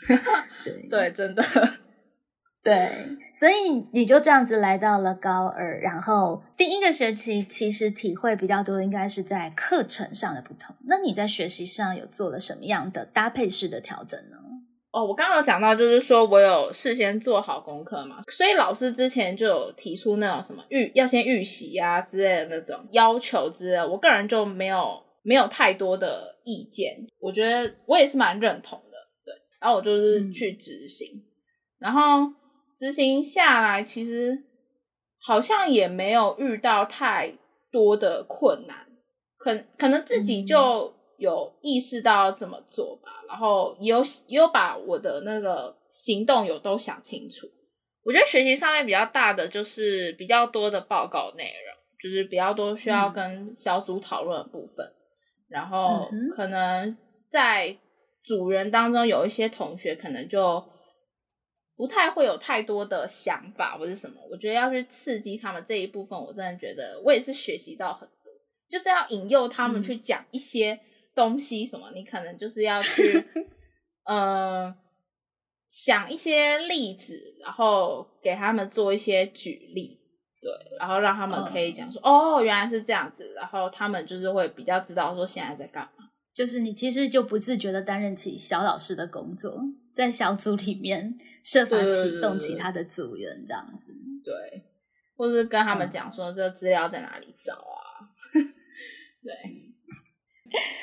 [0.62, 1.42] 对 对，真的。
[2.64, 2.90] 对，
[3.34, 10.74] 所以你就这样子来到了高二，然后第一个学期其实体会比较多的应该是在课程上的不同。
[10.86, 14.38] 那你在学习上有做了什么样的搭配式的调整呢？
[14.92, 31.22] 哦，我刚刚有讲到，就是说我有事先做好功课嘛，所以老师之前就有提出那种什么预要先预习啊之类的那种要求之类，我个人就没有没有太多的意见，我觉得我也是蛮认同的，对，然后我就是去执行，
[31.78, 32.32] 然后。
[32.76, 34.42] 执行下来，其实
[35.20, 37.32] 好像也没有遇到太
[37.70, 38.86] 多的困难，
[39.38, 47.46] 可可能自己就有意识到要这么做吧，然后也有也有把我的那个行动有都想清楚。
[48.04, 54.92] 我觉得学习上面比较大的就是比较多的报告内容，就是比较多需要跟小组讨论的部分，
[55.48, 56.96] 然后可能
[57.30, 57.78] 在
[58.24, 60.64] 组员当中有一些同学可能就。
[61.76, 68.32] 不太会有太多的想法或者什么，我觉得要去刺激他们这一部分，我真的觉得我也是学习到很多，
[68.70, 70.78] 就是要引诱他们去讲一些
[71.16, 73.24] 东西，什么你可能就是要去，
[74.06, 74.72] 呃，
[75.68, 79.98] 想一些例子，然后给他们做一些举例，
[80.40, 89.52] 对，然后让他们可以讲说，哦，原来是这样子，然后他们就是会比较知道说现在在干嘛，就是你其实就不自觉的担任起小老师的工作，
[89.92, 91.18] 在小组里面。
[91.44, 93.92] 设法启动其他的组员，这样子，
[94.24, 94.64] 对，
[95.16, 98.08] 或者是跟他们讲说这资料在哪里找啊？
[99.22, 99.32] 对，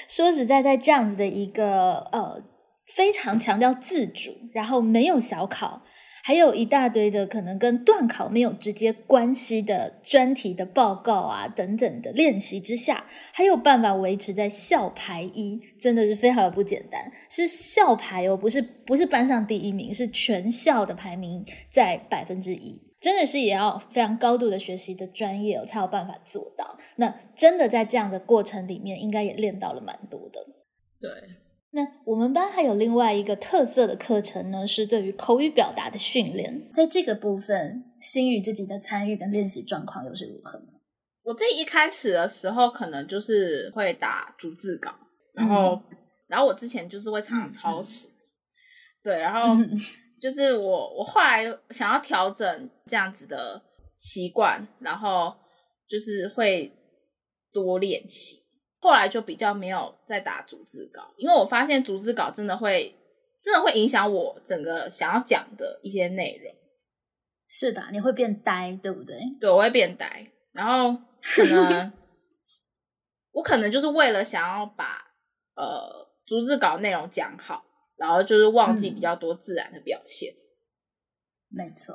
[0.07, 2.43] 说实在，在这样子的一个呃
[2.95, 5.83] 非常强调自主，然后没有小考。
[6.23, 17.11] 还有一大堆的可能跟段考没有直接关系的专题的报告啊等等的练习之下，还有办法维持在校排一，真的是非常的不简单。
[17.29, 26.77] 是校排哦，不是不是班上第一名，是全校的排名在百分之一，真的是也要非常高度的学习的专业才有办法做到。
[26.97, 30.45] 那真的在这样的过程里面，应该也练到了蛮多的。
[30.99, 31.09] 对。
[31.73, 36.69] 那我们班还有另外一个特色的课程呢，是对于口语表达的训练。
[36.73, 40.65] 在这个部分，新宇自己的参与跟练习状况又是如何呢？
[41.23, 44.93] 我自己一开始的时候，可能就是会打逐字稿，
[45.33, 45.81] 然后，
[46.27, 48.09] 然后我之前就是会常常抄袭，
[49.01, 49.55] 对，然后
[50.19, 53.61] 就是我我后来想要调整这样子的
[53.95, 55.33] 习惯，然后
[55.87, 56.69] 就是会
[57.53, 58.40] 多练习。
[58.81, 62.93] 后来就比较没有再打逐字稿，因为我发现逐字稿真的会
[63.43, 66.53] 真的会影响我整个想要讲的一些内容。
[67.47, 67.83] 是的？
[67.91, 69.19] 你会变呆，对不对？
[69.39, 71.93] 对，我会变呆，然后可能
[73.33, 75.03] 我可能就是为了想要把
[75.55, 77.63] 呃逐字稿内容讲好，
[77.97, 80.33] 然后就是忘记比较多自然的表现。
[81.49, 81.93] 没错，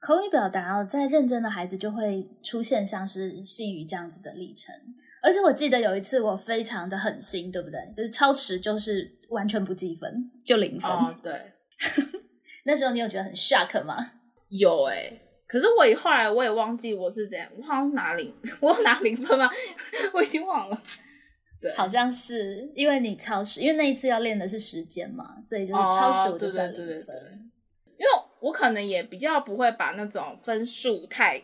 [0.00, 4.74] 口语表达哦，在认真的孩子就会出现像是信宇这样子的历程。
[5.22, 7.80] 而且我记得有一次我非常的狠心，对不对？
[7.96, 10.90] 就是超时就是完全不计分，就零分。
[10.90, 11.32] 哦， 对。
[12.64, 13.96] 那时候你有觉得很 shock 吗？
[14.48, 15.10] 有哎，
[15.46, 19.50] 可是我后来我也忘记我是怎样，我好像拿零， 我拿零分吗？
[20.12, 20.82] 我已经忘了。
[21.60, 27.50] 对，好像是因为你超时，因为那一次要练的是时间嘛，所以就是超时我就算零分。
[27.98, 31.38] 因为我可能也比较不会把那种分数太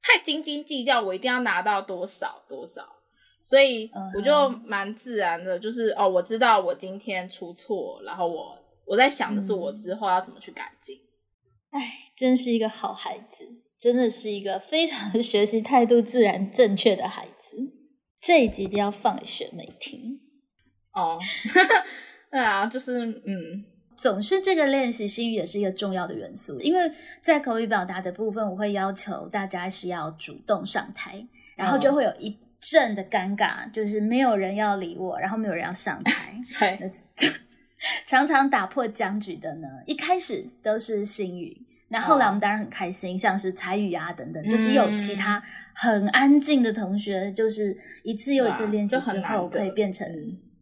[0.00, 2.88] 太斤斤计较，我一定要拿到多少多少，
[3.42, 10.98] 所以我就蛮自然的，就是哦，我知道我今天出错，然后我我在想的是我之后要怎么去改进。
[11.70, 11.80] 哎，
[12.16, 13.44] 真是一个好孩子，
[13.78, 17.56] 真的是一个非常学习态度自然正确的孩子。
[18.20, 20.20] 这一集一定要放给学妹听
[20.92, 21.18] 哦。
[22.30, 23.64] 对啊，就是嗯，
[23.96, 26.90] 总是这个练习心语也是一个重要的元素，因为
[27.22, 31.26] 在口语表达的部分，我会要求大家是要主动上台，
[31.56, 36.40] 然后就会有一阵的尴尬，就是没有人要理我，然后没有人要上台。
[36.58, 36.90] 对。
[38.06, 41.56] 常常打破僵局的呢，一开始都是新宇，
[41.88, 45.42] 那后来我们当然很开心，像是彩宇啊等等，就是有其他
[45.72, 50.06] 很安静的同学，就是一次又一次练习之后，可以变成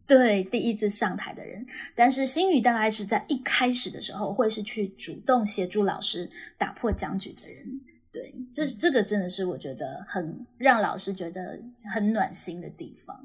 [0.07, 1.65] 对第一次上台的人。
[1.93, 7.81] 但是新宇大概是在一开始的时候，会是去主动协助老师打破僵局的人。
[8.11, 11.59] 对，这这个真的是我觉得很让老师觉得
[11.93, 13.23] 很暖心的地方。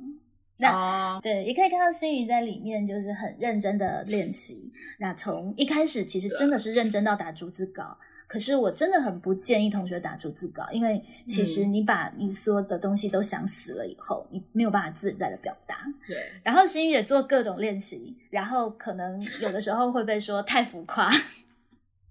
[0.57, 4.71] 那对，也可以看到新宇在里面就是很认真的练习。
[4.99, 15.85] 那从一开始其实真的是认真到打逐字稿，可是我真的很不建议同学打逐字稿，因为其实你把你所有的东西都想死了以后，你没有办法自在的表达。
[16.07, 16.17] 对。
[16.45, 21.07] 然后新宇也做各种练习，然后可能有的时候会被说太浮夸。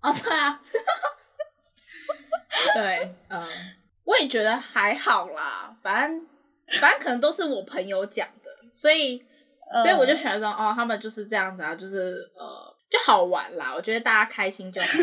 [0.02, 0.62] 啊，对啊。
[2.76, 3.42] 对，嗯，
[4.04, 6.28] 我也觉得还好啦，反正。
[6.80, 9.22] 反正可能都是我朋友讲的，所以
[9.82, 13.74] 所以我就选择说，哦，他们就是这样子啊，就是呃，就好玩啦。
[13.76, 14.88] 我觉得大家开心就好。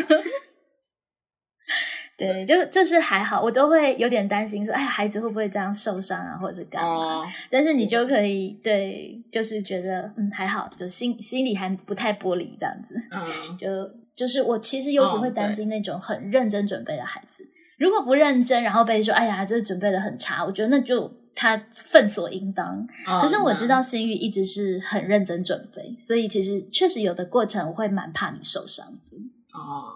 [2.17, 7.23] 对，就就是还好，我都会有点担心说，哎，孩子会不会这样受伤啊，或者是干嘛？
[7.49, 12.95] 但是你就可以对，就是觉得嗯还好，就心心里还不太玻璃这样子。
[13.11, 13.67] 嗯，就
[14.15, 17.43] 就是我其实尤其会担心那种很认真准备的孩子，
[17.77, 21.11] 如果不认真，然后被说，哎呀，这准备的很差，我觉得那就。
[21.33, 22.85] 他分所应当，
[23.21, 29.17] 可是我知道心玉一直是很认真准备，所以其实确实有的过程我会蛮怕你受伤的。
[29.53, 29.95] 哦，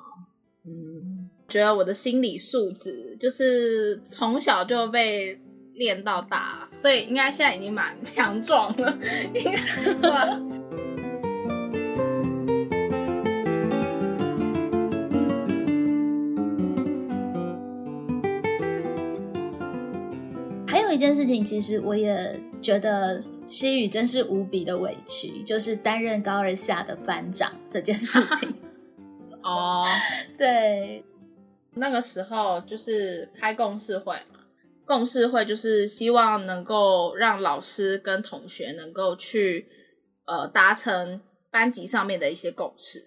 [0.65, 5.39] 嗯，觉得我的心理素质就是从小就被
[5.73, 8.97] 练到大，所以应该现在已经蛮强壮了，
[9.33, 9.59] 应该。
[20.93, 28.53] 一件事情，其实我也觉得西宇真是无比的委屈，就是担任高二下的班长这件事情。
[29.43, 29.85] 哦，
[30.37, 31.03] 对，
[31.75, 34.39] 那个时候就是开共事会嘛，
[34.85, 39.67] 共事会就是希望能够让老师跟同学能够去
[40.25, 43.05] 呃达成班级上面的一些共识。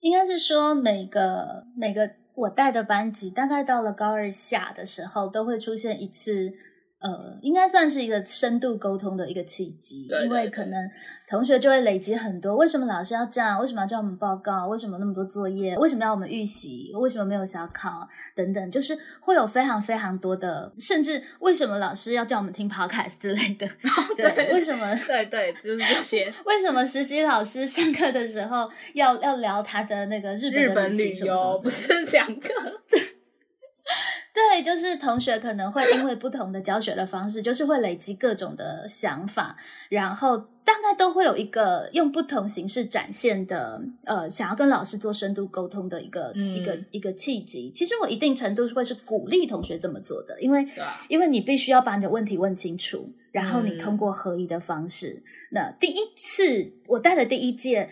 [0.00, 6.52] 应该是说每个每个我带的班级，大概到了高二下的时候，都会出现一次。
[7.00, 10.90] 呃，应该算是一个深度沟通的一个契机，因为可能
[11.28, 13.58] 同学就会累积很多，为什么老师要这样？
[13.58, 14.66] 为什么要叫我们报告？
[14.66, 15.74] 为什么那么多作业？
[15.78, 16.92] 为什么要我们预习？
[16.94, 18.06] 为什么没有小考？
[18.34, 23.66] 等等，就是会有非常非常多的，甚至为什么老师要叫我们听 podcast 之类的？
[24.14, 24.94] 对，为什么？
[25.06, 26.30] 对对，就是这些。
[26.44, 32.52] 为什么实习老师上课的时候要要聊他的那个日本旅游，不是讲课？
[32.90, 33.00] 对，
[34.62, 39.56] 就是同学可能会因为不同的教学的方式，就是会累积各种的想法，
[39.88, 47.72] 然后大概都会有一个用不同形式展现的，呃，想要跟老师做深度沟通的一个一个一个契机。
[47.74, 50.66] 其实我一定程度会是鼓励同学这么做的，因为
[51.08, 55.22] 因为你必须要把你的问题问清楚，然后你通过合一的方式。
[55.50, 57.88] 那第一次我带的第一届。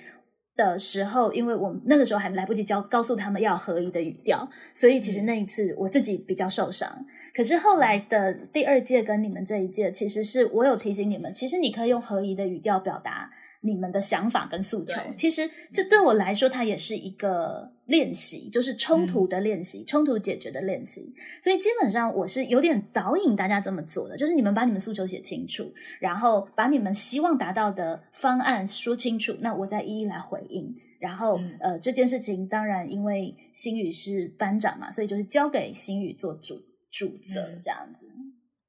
[0.59, 7.07] 的时候，因为我们那个时候还来不及教告诉他们要合一的语调，所以其实那一次我自己比较受伤。
[7.33, 13.31] 可是后来的第二届跟你们这一届，其实是我有提醒你们，其实你可以用合一的语调表达
[13.61, 14.95] 你们的想法跟诉求。
[15.17, 21.13] 其实这对我来说，它也是一个练习，就是冲突的练习，冲突解决的练习。
[21.43, 30.39] 所以基本上我是有点导引大家这么做的，就是你们把你们诉求写清楚，然后把你们希望达到的方案说清楚，那我再一一来回。
[30.49, 38.07] 应，然后呃，这件事情当然因为新宇是班长嘛，所以就是交给新宇做主主责这样子。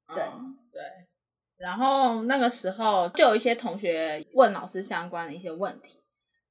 [0.08, 0.24] 对对，
[1.60, 6.00] 然后那个时候就有一些同学问老师相关的一些问题，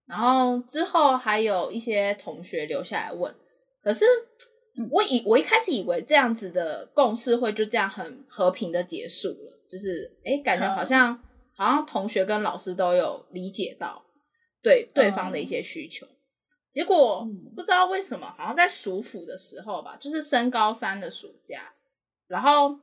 [0.06, 3.34] 然后之后还有一些同学留下来问，
[3.82, 4.06] 可是
[4.92, 11.16] 我以我一开始以为这样子的共识会就这样很和平的结束了，就是哎，感觉好像
[11.56, 14.06] 好像同学跟老师都有理解到。
[14.62, 16.06] 对对方的一些需求，
[16.74, 21.72] 结果不知道为什么，好像在暑辅的时候吧，就是升高三的暑假，
[22.28, 22.78] 然后，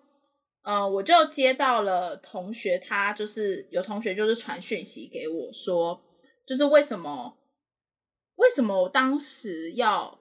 [0.66, 6.02] 呃，我就接到了同学，他就是有同学就是传讯息给我说，
[6.44, 7.38] 就是为什么
[8.34, 10.18] 为什么我当时要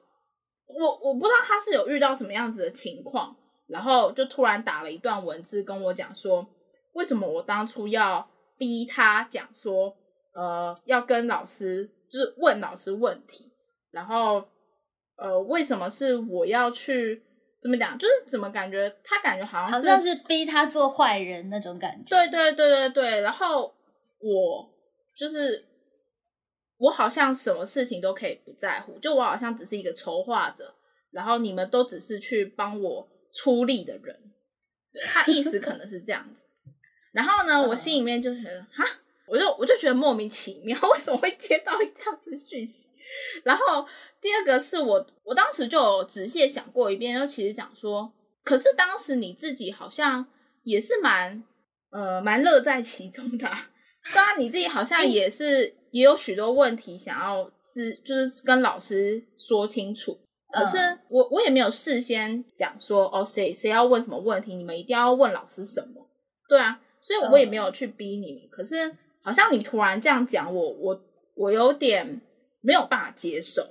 [0.68, 3.36] 我我不知道他是有遇到什么样子的情况，
[3.68, 6.48] 然后就突然打了一段文字跟我讲说，
[6.94, 9.98] 为什么我当初要逼他讲说。
[10.38, 13.50] 呃，要跟老师就是问老师问题，
[13.90, 14.46] 然后
[15.16, 17.24] 呃，为什么是我要去
[17.66, 17.98] 怎么讲？
[17.98, 22.16] 就是怎么感觉他感觉好像好像是逼他做坏人那种感觉。
[22.16, 23.74] 对对对对对，然后
[24.20, 24.72] 我
[25.18, 25.66] 就是
[26.78, 30.76] 我好像什么事情都可以不在乎，就我好像只是一个筹划者，
[31.10, 34.16] 然后你们都只是去帮我出力的人。
[35.08, 36.44] 他意思可能是这样子，
[37.14, 38.86] 然后呢，我心里面就觉得哈。
[39.28, 42.90] 我就我就觉得莫名其妙， 为什么会接到这样子讯息？
[43.44, 43.86] 然后
[44.22, 48.12] 第二个是我我当时就有仔细想过一遍，就其实讲说，
[48.44, 50.26] 可是当时你自己好像
[50.64, 51.44] 也是蛮
[51.92, 53.50] 呃蛮乐在其中的，
[54.14, 60.20] 当然你自己好像也是也有许多问题想要是就是跟老师说清楚，
[60.52, 60.78] 可是
[61.10, 66.08] 我我也没有事先讲说哦谁谁要问什么问题，你们一定要问老师什么，
[66.48, 68.96] 对啊，所以我也没有去逼你们，可是。
[69.26, 71.02] 好像你突然这样讲我，我
[71.36, 72.22] 我有点
[72.62, 73.64] 没有办法接受。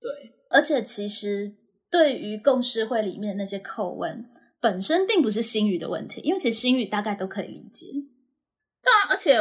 [0.00, 0.10] 对，
[0.50, 1.54] 而且其实
[1.88, 4.28] 对于共识会里面那些口吻
[4.60, 7.86] 本身并不是心语的问题，因为其实心语大概都可以理解。
[8.82, 9.38] 对啊，而且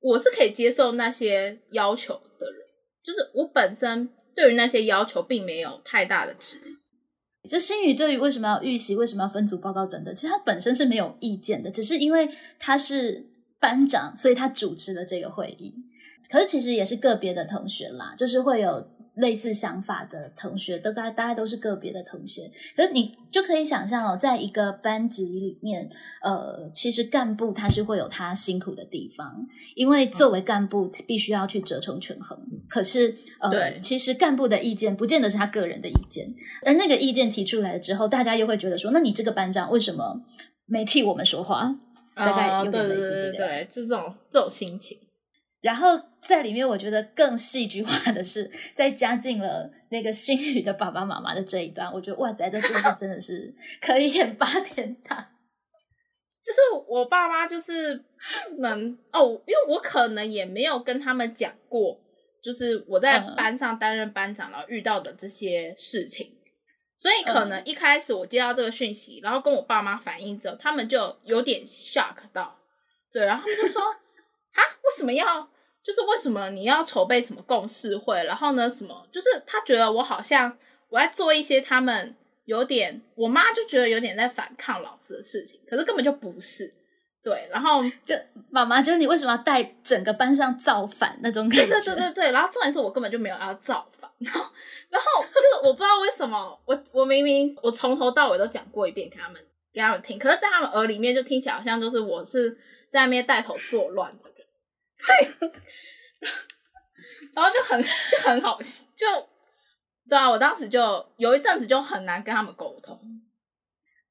[0.00, 2.60] 我是可以接受那些要求的人，
[3.04, 7.48] 就是我本身对于那些要求并没有太大的质疑。
[7.48, 12.28] 就心语对于为什么要预习、为什么要分组报告等等，其实他本身是没有意见的，只是因为
[12.58, 13.37] 他是。
[13.60, 15.74] 班长，所以他主持了这个会议。
[16.30, 22.50] 可是其实也是个别的同学啦，就是会有类似想法的同学，都大大概都是个别的同学。
[22.76, 25.88] 可是你就可以想象哦，在一个班级里面，
[26.22, 32.38] 呃，其实干部他是会有他辛苦的地方，因为作为干部必须要去折冲权衡。
[32.68, 36.32] 可是呃，其实干部的意见不见得是他个人的意见，
[36.66, 40.20] 而那个意见提出来了之后，大家又会觉得说，那你这个班长为什么
[40.66, 41.74] 没替我们说话？
[42.18, 44.98] 大概有点类似这个，就这种这种心情。
[45.60, 51.92] 然后在里面，我觉得更戏剧化的是，在加进了那个星宇的爸爸妈妈的这一段。
[51.92, 53.52] 我觉得哇塞，这故事真的是
[53.82, 55.26] 可以演八点档。
[56.44, 62.00] 就是我爸妈就是不能哦，因为我可能也没有跟他们讲过，
[62.40, 66.37] 就是我在班上担任班长然后遇到的这些事情。
[66.98, 72.58] 所以可能一开始我接到这个讯息，然后跟我爸妈反映之后，他们就有点 shock 到，
[73.12, 73.80] 对，然后他们就说
[74.52, 75.48] ：“啊，为什么要？
[75.80, 78.24] 就是为什么你要筹备什么共事会？
[78.24, 79.06] 然后呢，什么？
[79.12, 82.14] 就是他觉得我好像我在做一些他们
[82.46, 86.74] 有点，我妈就觉得有点在反抗老师的事情，可是根本就不是。”
[87.22, 88.14] 对，然后就
[88.48, 91.66] 妈妈，就是你为什么要带整个班上造反那种感觉？
[91.66, 92.32] 对对对对对。
[92.32, 94.40] 然后重点是我根本就没有要造反，然后
[94.88, 99.40] 然后就是我不知道为什么，我我明明我从头到尾都讲过一遍给他们
[99.72, 102.58] 给他们听，可是在他们耳里面就听起来好像就是我是
[102.88, 104.46] 在那边带头作乱的人。
[105.40, 105.50] 对，
[107.34, 108.58] 然后就很就很好，
[108.96, 109.06] 就
[110.08, 112.98] 对啊，我当时就有一阵子就很难跟他们沟通。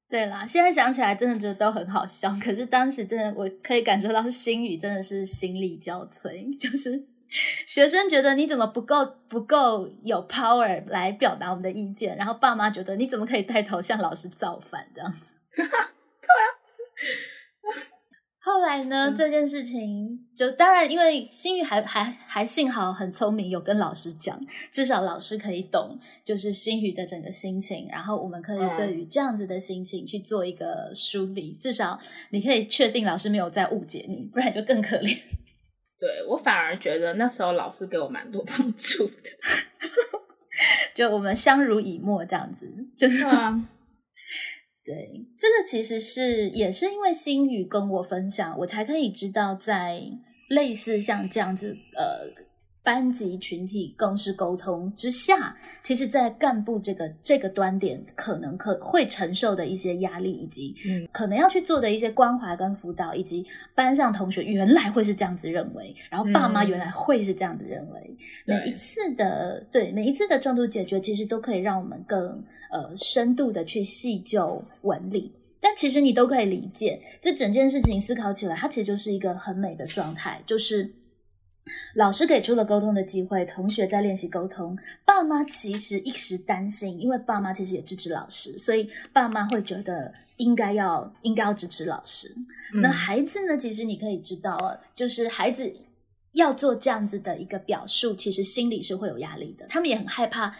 [0.08, 2.34] 对啦，现在想起来真的觉得都很好笑。
[2.42, 7.06] 可是当时真的，我可以感受到心语真的是心力交瘁，就是
[7.66, 15.34] 学生觉得你怎么不够不够有 power 来表达我们的意见，然后爸妈觉得你怎么可以带头向老师造反这样子？
[15.54, 16.46] 对啊。
[18.40, 24.40] 后来呢，这件事情就当然，因为心宇还还还幸好很聪明，有跟老师讲，
[24.72, 32.00] 至少老师可以懂，就是心宇的整个心情，然后我们可以对于这样子的心情去做一个梳理，至少
[32.30, 35.18] 你可以确定老师没有在误解你，不然就更可怜。
[35.98, 39.30] 对我反而觉得那时候老师给我蛮多帮助的，
[40.94, 43.24] 就我们相濡以沫这样子，就是。
[44.84, 50.00] 对，这个其实是也是因为心宇跟我分享，我才可以知道，在
[50.48, 52.47] 类似像这样子呃。
[52.88, 60.74] 班级群体更是沟通之下，其实，在干部这个这个端点，可能可会承受的一些压力，以及
[61.12, 68.16] 可能要去做的一些关怀跟辅导，以及班上同学原来会是这样子认为，然后爸妈原来会是这样子认为，
[68.46, 75.30] 每一次的对每一次的重度解决，其实都可以让我们更呃深度的去细究纹理。
[75.60, 80.90] 但其实你都可以理解，这整件事情思考起来，它其实就是一个很美的状态，就是。
[81.94, 84.78] 老师给出了沟通的机会，同学在练习沟通。
[85.04, 92.34] 爸妈其实一时担心，因为爸妈其实也支持老师，所以爸妈会觉得应该要应该要支持老师。
[92.74, 93.56] 那孩子呢？
[93.56, 95.72] 其实你可以知道啊，就是孩子
[96.32, 99.66] 要做这样子的一个表述，其实心里是会有压力的。
[99.68, 100.54] 他们也很害怕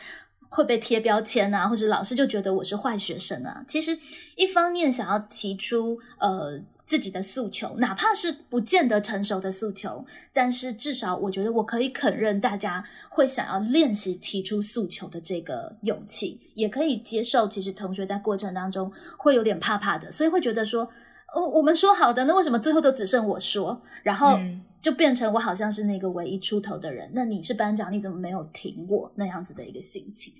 [0.48, 3.64] 会被贴标签啊，或者老师就觉得我是坏学生啊。
[3.66, 3.96] 其实
[4.36, 6.60] 一方面想要提出呃。
[6.88, 17.46] 自己的诉求，哪怕是不见得成熟的诉求，但是至少我觉得我可以肯认，大家会想要练习提出诉求的这个勇气，也可以接受。
[17.46, 20.88] 其实同学在过程当中会有点怕怕的，所以会觉得说，
[21.34, 24.38] 哦，我们说好的，那为什么最后都只剩我说，然后
[24.80, 27.10] 就变成我好像是那个唯一出头的人？
[27.12, 30.32] 那你是班长，你怎么没有停我那样子的一个心情？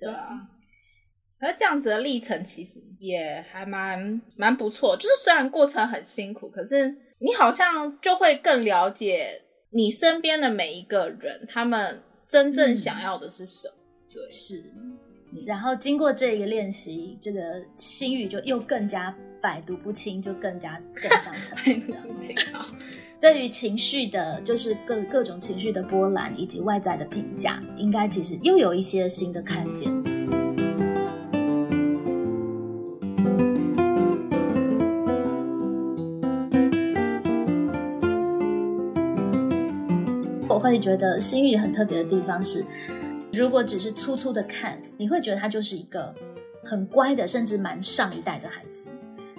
[0.00, 0.48] 对啊。
[1.40, 13.74] 那这样子的历程其实也还蛮蛮不错，就是虽然过程很辛苦，可是你好像就会更了解你身边的每一个人，他们真正想要的是什么。
[14.10, 14.64] 对，是。
[15.44, 21.58] 然后经过这个练习，这个心语就又更加百毒不侵，就更加更上层。
[21.66, 22.64] 百毒不侵啊！
[23.20, 30.13] 对于情绪的，就是各各种情绪的波澜以及外在的评价，应该其实又有一些新的看见。
[40.84, 42.62] 觉得心语很特别的地方是，
[43.32, 46.14] 如果只是粗粗的看，你会觉得他就是一个
[46.62, 48.84] 很乖的，甚至蛮上一代的孩子，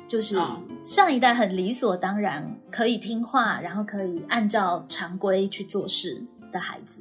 [0.07, 0.35] 就是
[0.83, 6.19] 上一代很理所当然可以听话，然后可以按照常规去做事
[6.51, 6.99] 的孩子。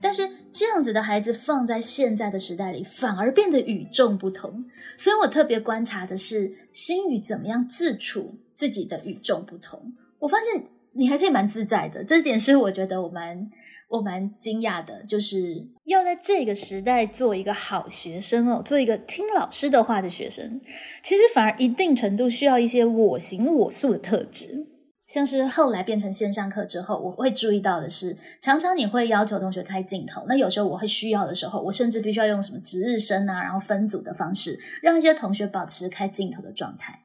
[0.00, 4.64] 但是这样子的孩子放在现在的时代里，反而变得与众不同。
[4.98, 9.94] 所以我特别观察的是心语怎么样自处自己的与众不同。
[10.18, 10.66] 我发现。
[10.96, 13.48] 你还可以蛮自在的，这点是我觉得我蛮
[13.88, 20.60] 我蛮惊讶的，就是要在这个时代做一个好学生哦，做一个听老师的话的学生，
[21.02, 24.66] 其实反而一定程度需要一些我行我素的特质。
[25.06, 37.00] 像是后来变成线上课之后，我会注意到的是，常常你会要求同学开镜头，那有时候我会需要的时候，我甚至必须要用什么值日生啊，然后分组的方式，让一些同学保持开镜头的状态。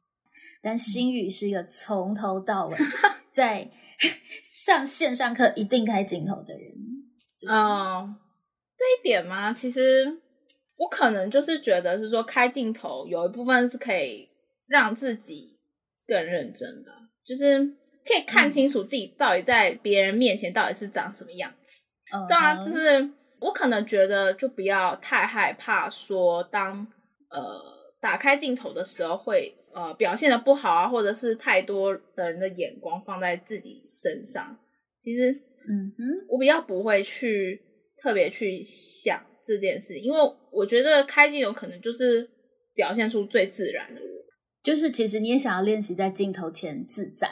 [0.62, 2.76] 但心语是一个从头到尾
[3.32, 3.70] 在
[4.44, 6.70] 上线上课一定开镜头的人。
[7.48, 8.16] 嗯，
[8.76, 9.52] 这一点吗？
[9.52, 10.20] 其实
[10.76, 14.28] 我可能就是觉得是说开镜头有一部分是可以
[14.66, 15.58] 让自己
[16.06, 16.90] 更认真的，
[17.24, 17.58] 就是
[18.04, 21.84] 可以看清楚自己到底在别人面前到底是长什么样子。
[22.28, 23.10] 对啊，就是
[23.40, 26.86] 我可能觉得就不要太害怕说当
[27.30, 27.62] 呃
[28.00, 29.56] 打开镜头的时候会。
[29.72, 34.58] 呃，表现的不好啊，或者是太多的人的眼光放在自己身上，
[35.00, 37.60] 其实，嗯哼，我比较不会去
[37.96, 40.18] 特别去想这件事，因为
[40.50, 42.28] 我觉得开镜有可能就是
[42.74, 44.06] 表现出最自然的我，
[44.64, 47.28] 就是其实你也想要练习在镜头前自在，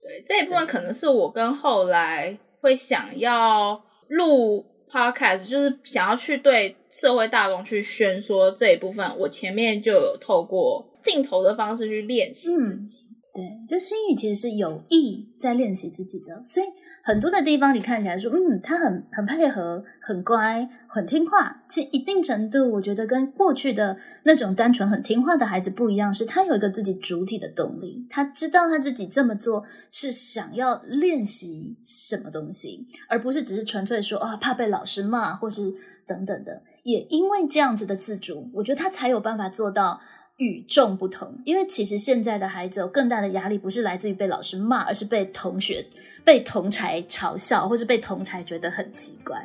[0.00, 10.88] 对这一部分可能是我跟后来会想要录 podcast，就是想要去对社会大众去宣说这一部分，我前面就有透过。
[11.02, 16.66] 镜头的方式去练习自己，对，就心语其实是有意在练习自己的，所以
[17.02, 21.62] 很多的地方你看起来说，嗯，他很很配合，很乖，很听话。
[21.68, 35.72] 其实一定程度，我觉得跟过去的那种单纯很听话的孩子不一样，是他有一个自己主体的动力，他知道他自己这么做是想要练习什么东西，而不是只是纯粹说啊怕被老师骂或是
[36.04, 36.64] 等等的。
[36.82, 40.00] 也因为这样子的自主，我觉得他才有办法做到。
[40.40, 45.84] 与众不同，因为其实现在的孩子有更大的压力，不是来自于被老师骂，而是被同学、
[46.24, 49.38] 被同才嘲笑，或是被同才觉得很奇怪。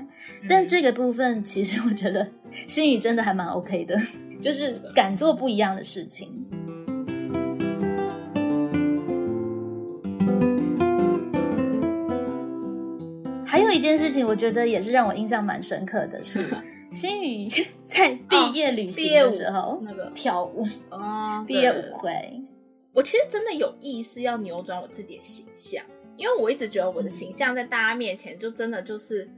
[0.47, 2.25] 但这个部分，其实我觉得
[2.65, 3.99] 心宇真的还蛮 OK 的，
[4.41, 6.31] 就是敢做不一样的事情。
[13.45, 16.47] 还有一件事情，我觉得也是让我印象蛮深刻的是。
[16.95, 17.49] 新宇
[17.85, 20.09] 在毕业旅行的时候，那个。
[20.11, 20.65] 跳舞。
[20.89, 22.41] 哦， 毕业舞会，
[22.93, 25.83] 我其实真的有意识要扭转我自己的形象，
[26.15, 29.29] 因为我一直觉得我的形象在大家面前就真的就是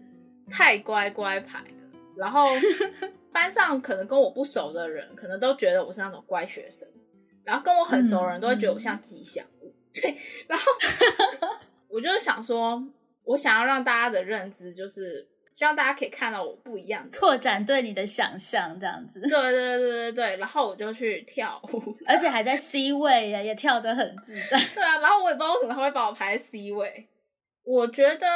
[0.51, 1.65] 太乖乖牌了，
[2.15, 2.45] 然后
[3.33, 6.87] 班上可能跟我不熟的人，可能都觉得我是那种乖学生，
[7.43, 10.63] 然后跟我很熟的人都会觉得我像吉祥物，对，然后
[11.87, 12.87] 我就想说，
[13.23, 15.27] 我想要让大家的认知就是。
[15.57, 19.19] 希望大家可以看到我不一样，拓展对你的想象，这样子。
[19.21, 24.57] 对对对对对然后我就去跳舞，而且还在 C 位呀，也跳得很自在。
[24.75, 27.07] 对啊，然后我也不知道为什么他会把我排在 C 位。
[27.63, 28.27] 我觉得，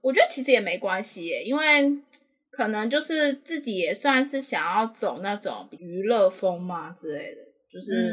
[0.00, 1.94] 我觉得其实也没关系耶，因为
[2.50, 8.12] 可能就是自己也算是想要走那种娱乐风嘛之类的，就是，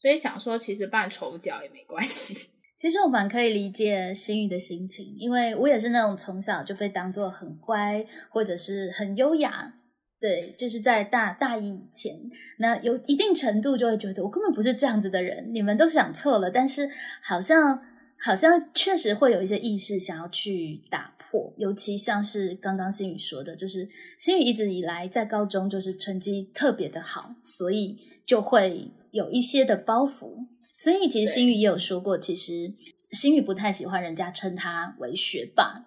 [0.00, 2.48] 所以想说其实扮丑角也没关系。
[2.82, 9.74] 其实我蛮可以理解心宇的心情，因为我也是那种从小就被当做很乖或者是很优雅，
[10.20, 12.18] 对，就是在大大一以前，
[12.58, 16.50] 那有一定程度就会觉得我根本不是这样子的人，你们都想错了。
[16.50, 16.88] 但是
[17.22, 17.80] 好像
[18.18, 30.48] 好像确实会有一些意识想要去打破，尤其像是刚刚心宇说的，就是心宇一直以来在高中就是成绩特别的好，所以就会有一些的包袱。
[30.82, 32.72] 所以其实心宇也有说过，其实
[33.12, 35.86] 心宇不太喜欢人家称他为学霸，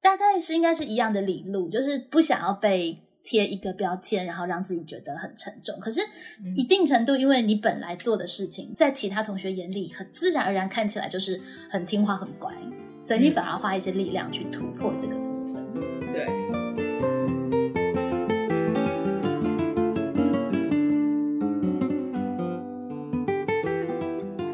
[0.00, 5.80] 大概是应该是一样的理路，就是不想要被贴一个标签，然后让自己觉得很沉重。
[5.80, 6.00] 可是
[6.54, 12.54] 一定程度，因为你本来做的事情，在其他同学眼里很自然而然看起来就是很听话、很乖，
[13.02, 15.66] 所以你反而花一些力量去突破这个部分。
[16.12, 16.55] 对。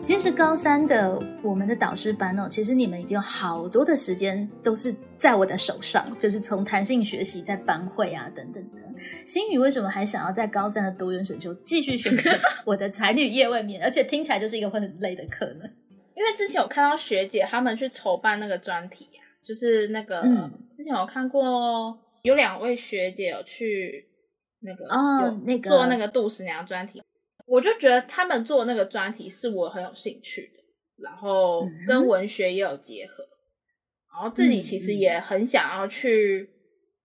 [0.03, 8.83] 其实高三的我们的导师班哦，其实你们已经有好多的时间都是在我的手上，就是从弹性学习、在班会啊等等的。
[9.25, 12.31] 心宇为什么还想要在高三的多元选修继续选择
[12.67, 15.71] 我的才女夜未眠，而且听起来就是一个会很累的课呢？
[16.17, 20.21] 因为之前有看到学姐他们去筹办那个专题呀，就是那个
[20.71, 24.09] 之前有看过有两位学姐有去
[24.61, 27.01] 那个哦那个做那个杜十娘专题。
[27.53, 30.61] 我就觉得他们做那个专题是我很有兴趣的，
[31.03, 33.23] 然后跟文学也有结合，
[34.11, 36.49] 然后自己其实也很想要去，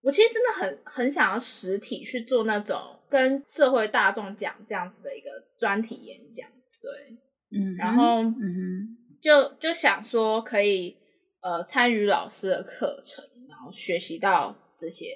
[0.02, 2.80] 我其实真的很很想要实体去做那种
[3.10, 5.30] 跟社会大众讲这样子的一个
[5.60, 6.48] 专题演讲，
[6.82, 10.96] 对，嗯，然后嗯，就就想说可以
[11.42, 15.08] 呃参与老师的课程，然后学习到这些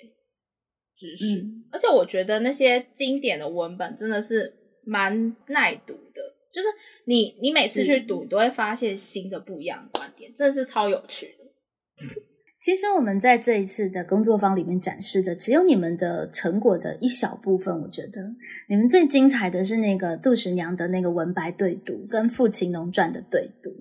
[0.97, 4.57] 知识，而且我觉得那些经典的文本真的是。
[4.83, 6.21] 蛮耐读的，
[6.51, 6.67] 就是
[7.05, 12.05] 你你每次去读，都会发现新的不一样的观点，真的是超有趣的。
[12.61, 17.81] 其实我们在这一次的工作坊里面展示的，只有你们的成果的一小部分。
[17.81, 18.35] 我觉得
[18.69, 23.71] 你们最精彩的是那个杜十娘的那个文白对读，跟《父亲农传》的对读，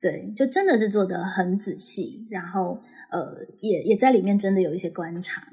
[0.00, 2.80] 对，就真的是做的很仔细，然后
[3.10, 5.46] 呃，也也在里面真的有一些观察。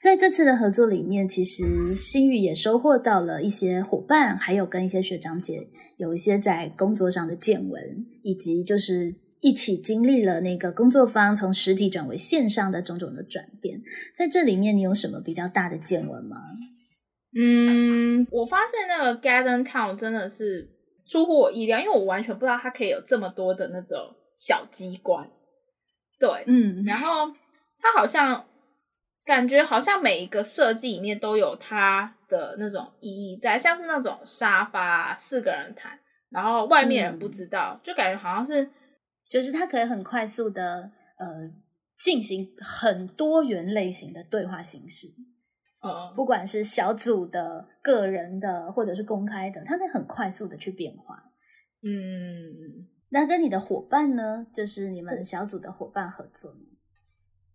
[0.00, 5.68] 在这次的合作里面，其实新宇也收获到了一些伙伴，还有跟一些学长姐
[5.98, 9.16] 有一些在工作上的见闻，以及就是。
[9.44, 13.82] 一起经历了那个工作方从实体转为线上的种种的转变，
[14.16, 16.36] 在这里面你有什么比较大的见闻吗？
[17.36, 20.70] 嗯，我发现那个 Garden Town 真的是
[21.04, 23.98] 出乎我意料，因为我完全不知道它可以有这么多的那种
[24.36, 25.28] 小机关。
[26.20, 27.28] 对，嗯，然后
[27.80, 28.44] 它好像
[29.24, 35.98] 感觉好像每一个设计里面都有它的那种意义在，像是那种沙发四个人谈，
[36.30, 38.70] 然后外面人不知道，就感觉好像是。
[39.30, 41.50] 就是它可以很快速的呃
[41.96, 45.08] 进行很多元类型的对话形式，
[45.80, 51.32] 呃，不管是小组的、个人的，或者是公开的，它可以很快速的去变化。
[51.82, 54.46] 嗯，那跟你的伙伴呢？
[54.52, 56.54] 就是你们小组的伙伴合作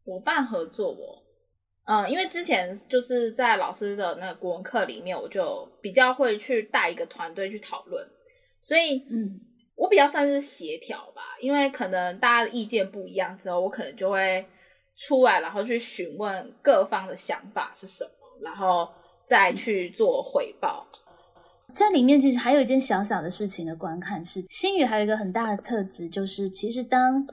[0.03, 1.23] 伙伴合作，我
[1.87, 8.07] 嗯，因为之前就是在老师的那个国文课里面，我就比较会去带一个团队去讨论，
[8.61, 9.41] 所以嗯。
[9.79, 14.43] 我比较算是协调吧，因为可能大家的意见不一样之后，我可能就会
[14.95, 18.09] 出来，然后去询问各方的想法是什么，
[18.41, 18.89] 然后
[19.27, 20.83] 再去做回报。
[21.75, 27.27] 在里面其实还有一件小小的事情的观看是，新宇还有一个很大的特质，就是其实当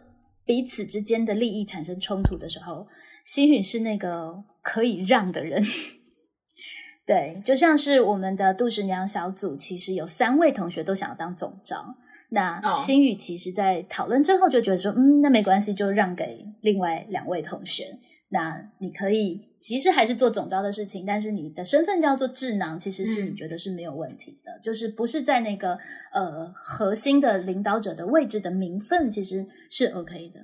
[0.45, 2.87] 彼此之间的利益产生冲突的时候，
[3.25, 5.63] 星宇是那个可以让的人。
[7.07, 11.97] 对，就像是我们的杜十娘小组，其实有三位同学都想要当总招。
[12.31, 17.99] 那新宇其实，在讨论之后就觉得说，嗯，那没关系，就让给另外两位同学。
[18.31, 25.79] 那你可以，其实还是做总招的事情，但是你的身份叫做智囊，其实是你觉得是没有问题的，就是不是在那个
[26.11, 30.41] 呃核心的领导者的位置的名分，其实是 OK 的。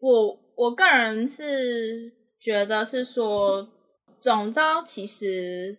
[0.00, 3.68] 我我个人是觉得是说。
[4.20, 5.76] 总招其实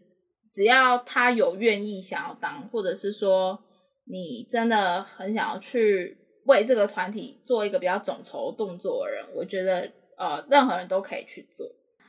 [0.52, 3.58] 只要他有愿意想要当，或者是说
[4.04, 11.66] 你真的很想要去为这个团体做一个比较总筹动作的人，我觉得呃任何人都可以去做。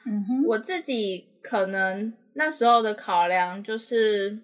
[0.07, 4.41] 嗯哼，我自己可能那时候的考量就是，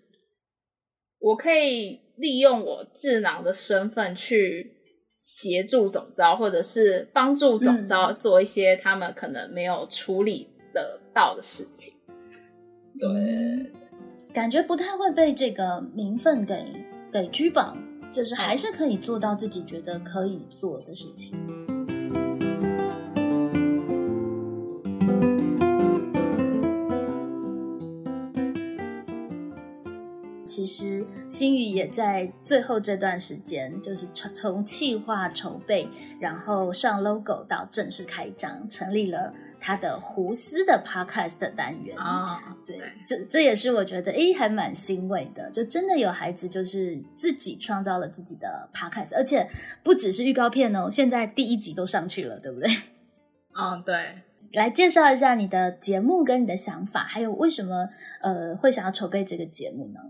[1.18, 4.79] 我可以利用我智囊的身份去
[5.20, 10.48] 协助总招，或者是帮助总招做一些他们可能没有处理。
[10.72, 11.92] 得到的事情，
[12.96, 13.72] 对，
[14.32, 16.64] 感觉不太会被这个名分给
[17.12, 17.76] 给拘绑，
[18.12, 21.59] 就是还是可以做到自己觉得可以做的事情。
[30.70, 35.88] 实新宇也在最后这段时间，就是从从企划筹备，
[36.20, 39.34] 然后上 logo 到正式开张，成立了。
[39.62, 49.46] 他的胡思的 podcast 单元啊，对，这这也是我觉得诶还蛮欣慰的，就真的有孩子就是自己创造了自己的 podcast，而且
[49.82, 52.70] 不只是预告片哦，现在第一集都上去了，对不对？
[53.54, 54.22] 嗯，对。
[54.54, 57.86] 来介绍一下你的节目跟你的想法，还有为什么
[58.22, 60.00] 呃会想要筹备这个节目呢？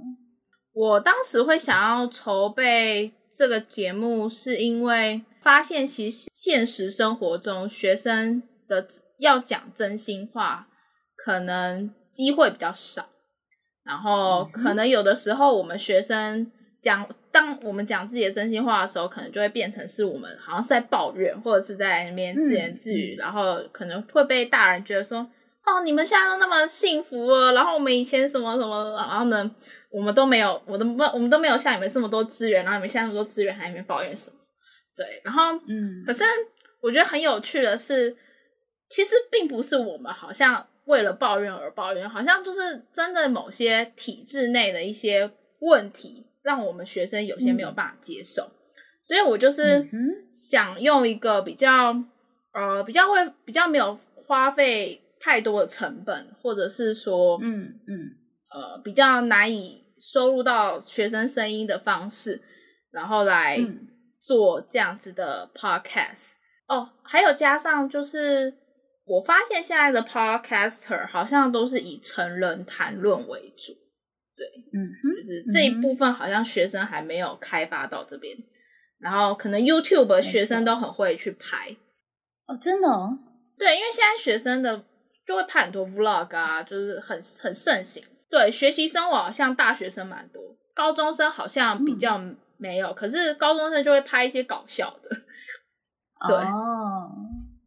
[0.80, 8.42] 我当时会想要筹备这个节目，是因为发现其实现实生活中学生。
[8.70, 8.86] 的
[9.18, 10.68] 要讲真心话，
[11.16, 13.08] 可能机会比较少。
[13.82, 16.48] 然后，可能有的时候，我们学生
[16.80, 25.18] 讲，当我们讲自己的真心话的时候，可能就会变成是我们好像是在抱怨，或者是在那边自言自语，然后可能会被大人觉得说
[25.66, 29.50] ：“哦，你们现在都那么幸福了，然后我们以前什么什么，然后呢，
[29.90, 34.36] 我们都没有，我都不，我们都没有像你们这么多资源，然后你们现在那么多资源，还里面抱怨什么？”
[34.96, 36.24] 对，然后，嗯，可是
[36.80, 38.16] 我觉得很有趣的是。
[38.92, 45.30] 其实并不是我们好像为了抱怨而抱怨，好像就是真的某些体制内的一些
[45.60, 48.50] 问题，让我们学生有些没有办法接受。
[49.04, 49.86] 所以我就是
[50.28, 51.96] 想用一个比较
[52.52, 58.10] 呃比较会比较没有花费太多的成本，或者是说嗯嗯
[58.50, 62.42] 呃比较难以收入到学生声音的方式，
[62.90, 63.58] 然后来
[64.20, 66.32] 做这样子的 podcast
[66.68, 68.54] 哦，还有加上就是。
[69.06, 73.72] 我发现现在的 podcaster 好像都是以成人谈论为主，
[74.36, 74.78] 对，嗯，
[75.16, 78.36] 就是这一部分好像学生还没有开发到这边，
[79.00, 81.74] 然后可能 YouTube 学生都很会去拍，
[82.46, 83.18] 哦，真的，哦，
[83.58, 84.84] 对，因为现在学生的
[85.26, 92.20] 就会拍很多 vlog 啊，就是很很盛行，对，学习生活好像大学生蛮多，高中生好像比较
[92.56, 95.10] 没有，可是高中生就会拍一些搞笑的，
[96.28, 96.36] 对。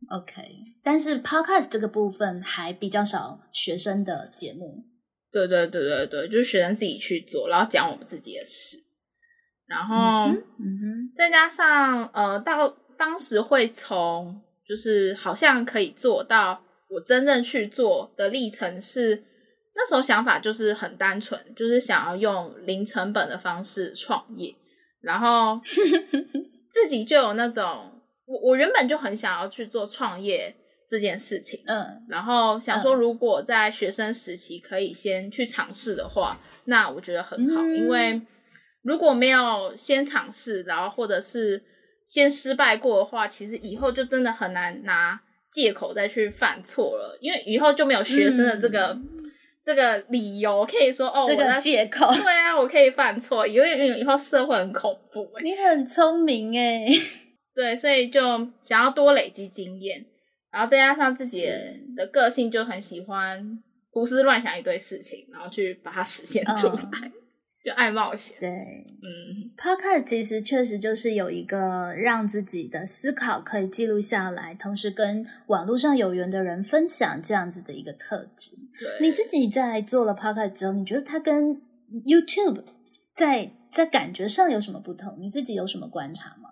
[0.09, 4.85] OK，但是 Podcast 这个部分还比较少学生的节目。
[5.31, 8.77] 对对对对对，就是学生自己去做，然后讲我们自己的事。
[9.65, 19.23] 然后，嗯哼，再加上呃，到当时会从就是好像可以做到我真正去做的历程是，
[19.75, 24.53] 那时候想法就是很单纯，就是想要用零成本的方式创业，
[25.01, 25.59] 然后
[26.69, 27.89] 自己就有那种。
[28.25, 30.55] 我我原本就很想要去做创业
[30.89, 38.21] 这件事情，嗯，然后想说如果在学生时期可以先去尝试的话，那我觉得很好，因为
[38.81, 41.61] 如果没有先尝试，然后或者是
[42.05, 45.19] 先失败过的话，其实以后就真的很难拿
[45.51, 48.97] 借口再去犯错了，因为以后就没有学生的这个
[49.63, 55.29] 这个理由可以说哦，这个借口， 对啊，我可以犯错，因为以后社会很恐怖。
[55.41, 56.85] 你很聪明哎。
[57.55, 58.21] 对，所以就
[58.63, 60.03] 想要多累积经验，
[60.51, 61.47] 然后再加上自己
[61.95, 63.59] 的个性，就很喜欢
[63.91, 67.11] 胡思乱想一堆事情，然后去把它实现出来，
[67.63, 68.35] 就爱冒险。
[68.39, 78.57] 对，嗯，Podcast 其实确实就是有一个让自己的思考可以记录下来，同时跟网络上有缘的人分享这样子的一个特质。
[78.99, 81.61] 你自己在做了 Podcast 之后，你觉得它跟
[82.05, 82.63] YouTube
[83.15, 85.17] 在在感觉上有什么不同？
[85.19, 86.49] 你自己有什么观察吗？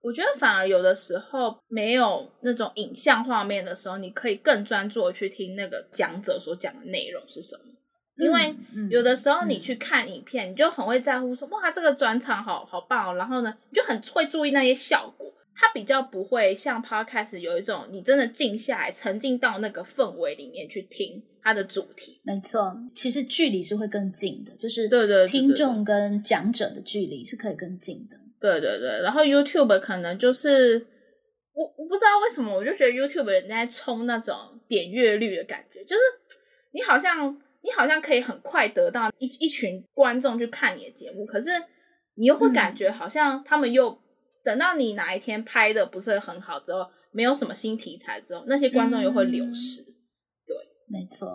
[0.00, 7.71] 我觉得反而有的时候没有那种影像画面的时候，你可以更专注的去听那个讲者所讲的内容是什么。
[8.16, 8.54] 因为
[8.90, 13.14] 有的时候你去看影片，你就很会在乎说哇，这个转场好好棒哦。
[13.16, 15.32] 然后呢，你就很会注意那些效果。
[15.54, 22.22] 它比较不会像 Podcast 有一种你真的静下来，沉浸到那个氛围里面去听它的主题。
[22.24, 28.16] 没错，其实距离是会更近的，就是对对，听众跟讲者的距离是可以更近的。
[28.40, 30.78] 对对对，然后 YouTube 可能就是
[31.52, 34.34] 我我不知道为什么，我就觉得 YouTube 人在冲那种
[34.66, 36.00] 点阅率的感觉，就是
[36.72, 41.50] 你好像你好像可以很快得到一一群观众去看你的节目，可是
[42.14, 44.00] 你又会感觉好像他们又。
[44.44, 49.84] 等到你哪一天拍的不是很好之后，没有什么新题材之后，那些观众又会流失。
[50.44, 50.56] 对，
[50.88, 51.28] 没错，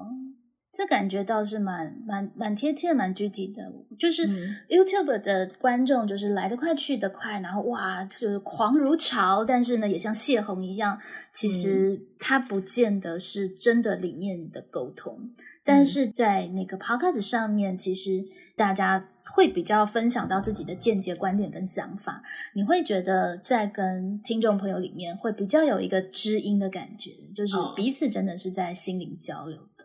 [0.78, 3.74] 这感觉倒是蛮蛮蛮贴切、蛮具体的。
[3.98, 4.28] 就是
[4.68, 11.00] YouTube 的观众，就是来得快去得快，然后哇，就是狂如潮，但是呢，也像泄洪一样。
[11.34, 15.32] 其实它不见得是真的理念的沟通，
[15.64, 18.24] 但是在那个 Podcast 上面，其实
[18.56, 19.10] 大家。
[19.30, 22.24] 会比较分享到自己的见解、观点跟想法，
[22.54, 29.84] 你会觉得在跟听众朋友里面会比较有一个知音的感觉，就是彼此真的是在心灵交流的。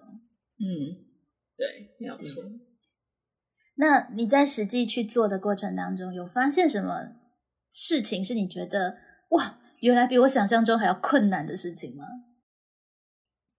[0.62, 0.96] 嗯，
[1.56, 2.44] 对，没有错。
[3.74, 7.16] 那你在实际去做的过程当中，有发现什么
[7.72, 8.96] 事情是你觉得
[9.30, 12.04] 哇，原来比我想象中还要困难的事情吗？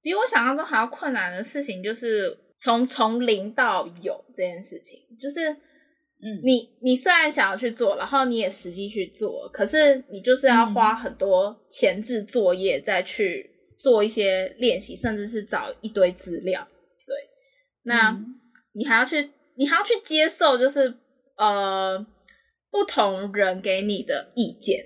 [0.02, 5.56] 比我想象中还要困难的事情，就是从从零到有这件事情，就是。
[6.26, 16.66] 嗯，你你虽然想要去做，然后你也实际去做，可是你就是要花很多前置作业再去做一些练习，甚至是找一堆资料。
[17.84, 18.20] 对，那
[18.74, 20.98] 你还要去，你还要去接受，就是
[21.38, 22.06] 呃
[22.72, 24.86] 不同人给你的意见。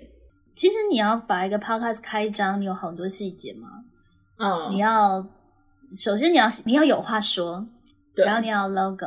[0.54, 3.68] 其实你要把一个 podcast 开张，你有很多细节吗？
[4.38, 5.26] 嗯，你要
[5.96, 7.66] 首先你要你要有话说，
[8.16, 9.06] 然后你要 logo。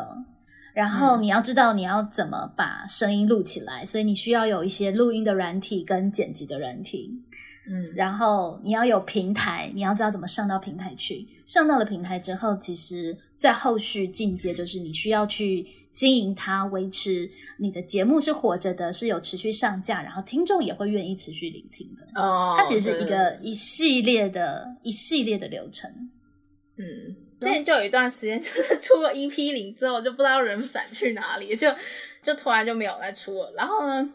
[0.73, 7.11] 然后你要知道你要怎么把声音录起来，所以你需要有一些录音的软体跟剪辑的软体。
[7.71, 11.25] 嗯，然后你要有平台，你要知道怎么上到平台去。
[11.45, 22.21] 上到了平台之后，其实在后续进阶就是你需要去经营它，维持你的节目是活着的，是有持续上架，然后听众也会愿意持续聆听的。
[22.21, 25.89] 哦，它其实是一个一系列的一系列的流程。
[26.75, 27.15] 嗯。
[27.39, 31.67] 之前就有一段时间，就是出了 EP 零之后，就不知道人闪去哪里，就
[32.21, 33.51] 就突然就没有再出了。
[33.57, 34.07] 然后呢，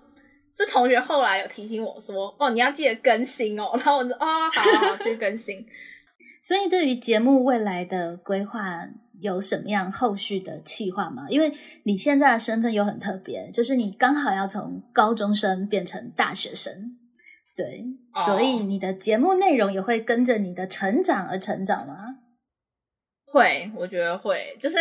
[0.56, 5.66] 是同学后来有提醒我说：“哦，你要记得更新哦。”然后我就啊，好好好，去更新。
[6.42, 8.88] 所以，对于节目未来的规划，
[9.20, 11.26] 有什么样后续的计划吗？
[11.28, 11.52] 因为
[11.82, 16.96] 你现在的身份又很特别，就是你刚好要从高中生变成大学生，
[17.56, 17.84] 对，
[18.24, 22.18] 所以你的节目内容也会跟着你的成长而成长吗？
[23.26, 24.76] 会，我觉得会，就是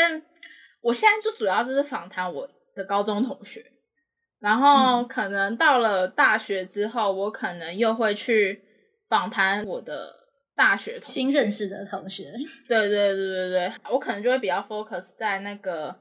[0.81, 3.65] 我现在就主要就是访谈我的高中同学，
[4.39, 8.61] 然后可能到了大学之后，我可能又会去
[9.07, 10.13] 访谈我的
[10.55, 12.33] 大学新认识的同学。
[12.67, 15.95] 对对对对对，我可能就会比较 focus 在那个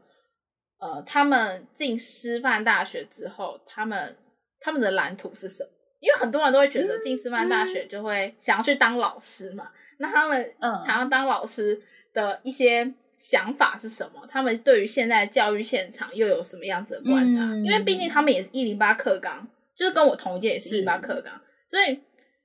[0.78, 4.16] 呃，他们进师范大学之后，他们
[4.60, 5.70] 他们的蓝图是什么？
[6.00, 11.80] 因为很多人都会觉得进师范大学就会想要去当老师嘛，那他们嗯想要当老师。
[12.14, 14.20] 的一些想法是什么？
[14.28, 17.40] 他们对于现在教育现场又有什么样子的观察？
[17.64, 21.32] 因为毕竟他们也是一零八课纲，就是跟我同届也是一零八课纲，
[21.66, 21.98] 所以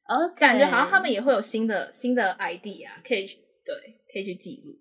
[0.07, 3.25] 呃感觉好像他们也会有新的新的 idea 可以
[3.65, 3.75] 对
[4.13, 4.71] 可以去记录。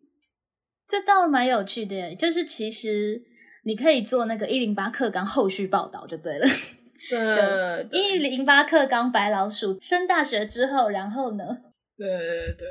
[0.88, 3.20] 这倒蛮有趣的，就是其实
[3.64, 6.46] 你可以做那个一零八课纲后续报道就对了。
[7.11, 11.44] 对，一零八课纲白老鼠升大学之后，然后呢？
[11.96, 12.68] 对对对。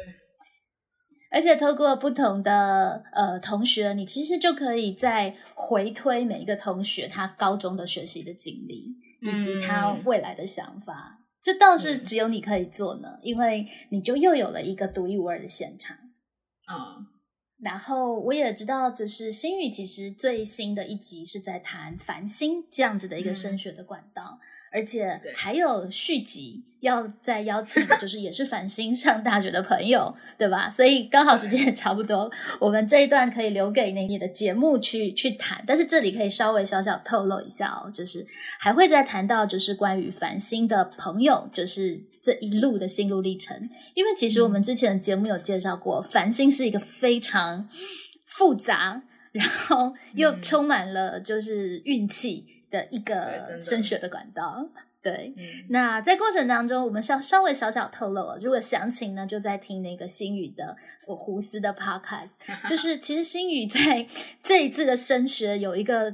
[1.29, 11.19] 而且透过不同的呃同学，你其实就可以在回推每一个同学他高中的学习的经历，以及他未来的想法。
[11.41, 15.95] 这倒是只有你可以做呢，因为你就又有了一个独一无二的现场。
[16.65, 16.97] 啊，
[17.61, 24.39] 然后我也知道，就是新宇其实最新的一集是在谈繁星这样子的一个升学的管道。
[24.71, 30.69] 而且还有续集要再邀请，就是也是繁星上大学的朋友，对吧？
[30.69, 35.63] 所以刚好时间也差不多，我们这一段可以留给那你的节目去去谈。
[35.65, 38.25] 但是这里可以稍微小小透露一下哦，就是
[38.59, 43.67] 还会再谈到就是关于繁星的朋友，就是这一路的心路历程。
[43.95, 47.67] 因为其实我们之前的节目有介绍过，繁星是一个非常
[48.25, 49.03] 复杂。
[49.33, 54.67] 然后又充满了就是运气的一个升学的管道。
[55.07, 55.33] 对，
[55.69, 58.37] 那在过程当中，我们稍稍微小小透露了。
[58.41, 62.31] 如果详情呢，就在听那个星宇的我胡思的 podcast。
[62.67, 64.05] 就是其实星宇在
[64.43, 66.13] 这一次的升学有一个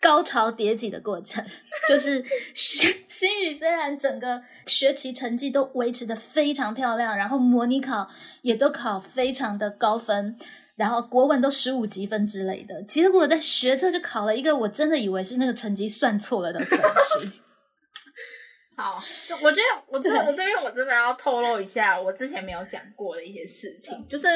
[0.00, 1.44] 高潮迭起的过程，
[1.88, 2.24] 就是
[3.08, 8.10] 星宇虽然整个学习成绩都维持的非常漂亮，然后模拟考
[8.42, 10.36] 也都考非常的高分，
[10.74, 17.28] 然后国文都十五级分之类的，结果在学测就考了一个我真的以为是那个成绩算错了的分数。
[18.76, 19.00] 好，
[19.42, 24.26] 我觉得我这我这边我真的要透露一下，我之前没有讲过的一些事情，就是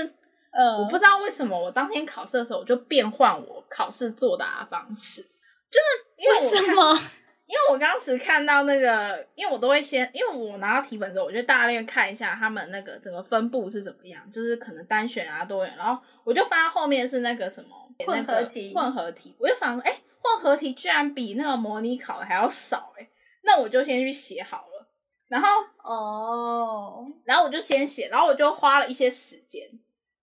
[0.53, 6.99] 呃，我不知道为什么我当天考试的时候，我就变换我考试作答方式，就是因为什么？
[7.49, 17.71] 因为我当时看到那个，因为我都会先，因为我拿到题本之后，我就大概看一下他们那个整个分布是怎么样，就是可能单选啊多元，然后我就发现后面是那个什么
[18.05, 23.08] 混合题，混合题，我就反说，哎，混合题居然比那个模拟考的还要少，哎。
[23.49, 24.87] 那我就先去写好了，
[25.29, 25.49] 然后
[25.83, 29.67] 哦，然后我就先写，然后我就花了一些时间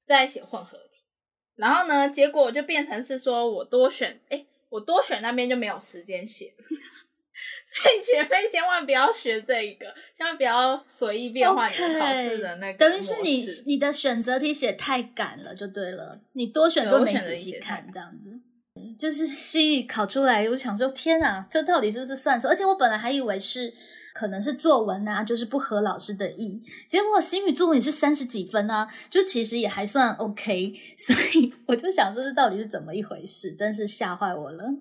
[0.05, 1.01] 在写混合题，
[1.55, 6.53] 然后呢，结果就变成是说我多选，哎，我多选那边就没有时间写，
[7.65, 12.77] 所以学妹千万不要学这一个，千万不要随意变换你考试的那个。
[12.77, 18.34] 等于是你你的选择题写太赶了，就对了，你多选多没仔细看这样子。
[18.97, 22.49] 就是 西语考出来，我想说天啊，这到底是不是算错？
[22.49, 23.73] 而且我本来还以为是
[24.13, 26.61] 可能是作文啊，就是不合老师的意。
[26.89, 30.73] 结果西语作文也是三十几分啊，就其实也还算 OK。
[30.97, 33.53] 所以我就想说，这到底是怎么一回事？
[33.53, 34.73] 真是吓坏我了。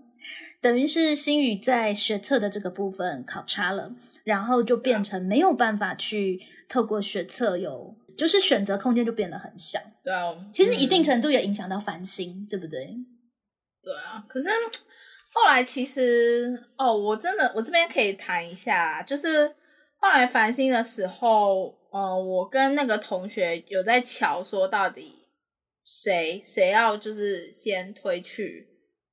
[0.60, 3.92] 等于是新宇在学测的这个部分考差了，
[4.24, 9.78] 然后就变成没有办法去透过学测有，就是选择空间就变得很小。
[10.02, 12.96] 对啊，其实一定程度也影响到繁星，对不对？
[13.84, 14.48] 对啊，可是
[15.30, 19.46] 后来其实哦，我真的我这边可以谈一下，就是
[19.98, 25.26] 后来繁星的时候，呃，我跟那个同学有在瞧，说到底
[25.84, 28.66] 谁谁要就是先推去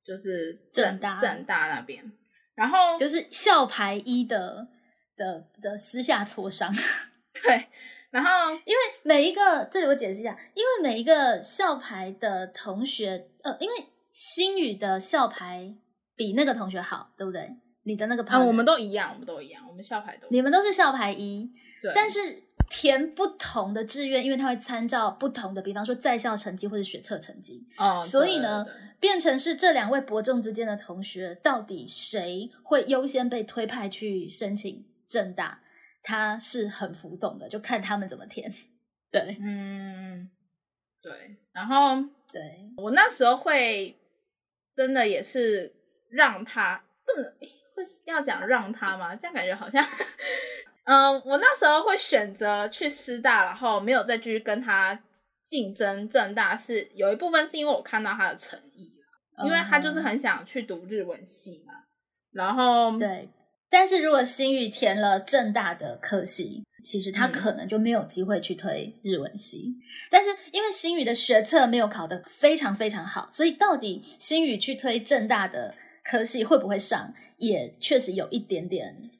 [0.04, 2.10] 就是正大正大那边，
[2.54, 4.68] 然后就是校牌一的
[5.16, 6.72] 的的私下磋商，
[7.42, 7.66] 对，
[8.10, 13.74] 然后因为每一个这里我解释一下，因为每一个校牌的同学，呃，因为。
[14.12, 15.74] 新宇的校牌
[16.14, 17.56] 比那个同学好，对不对？
[17.84, 21.50] 你的那个牌，我们都一样，我们都一样，我们校牌都，你们都是校牌一，
[21.82, 21.90] 对。
[21.92, 28.64] 但是填不同的志愿，因为它会参照不同的，比方说在校成绩或者学测成绩，哦，所以呢，
[29.00, 35.60] 变成是这两位伯仲之间的同学，到底谁会优先被推派去申请正大？
[36.04, 38.52] 他是很浮动的，就看他们怎么填。
[39.10, 40.30] 对，嗯，
[41.02, 41.38] 对。
[41.52, 41.96] 然后，
[42.32, 43.98] 对我那时候会。
[44.74, 45.72] 真的也是
[46.10, 47.30] 让他不能
[47.74, 49.14] 会要讲让他吗？
[49.14, 49.84] 这样感觉好像，
[50.84, 55.02] 嗯，我那时候会选择去师大，然后没有再继续跟他
[55.42, 58.92] 竞争正大，是有一部分是因为我看到他的诚意
[59.44, 61.74] 因为他就是很想去读日文系嘛。
[62.32, 63.28] 然后对，
[63.68, 66.64] 但是如果新宇填了正大的科系。
[66.82, 69.76] 其实他可能就没有机会去推日文系，
[70.10, 75.74] 但是因为新宇的学测没有考得非常非常好，所以到底新宇去推正大的
[76.04, 79.10] 科系会不会上，也确实有一点点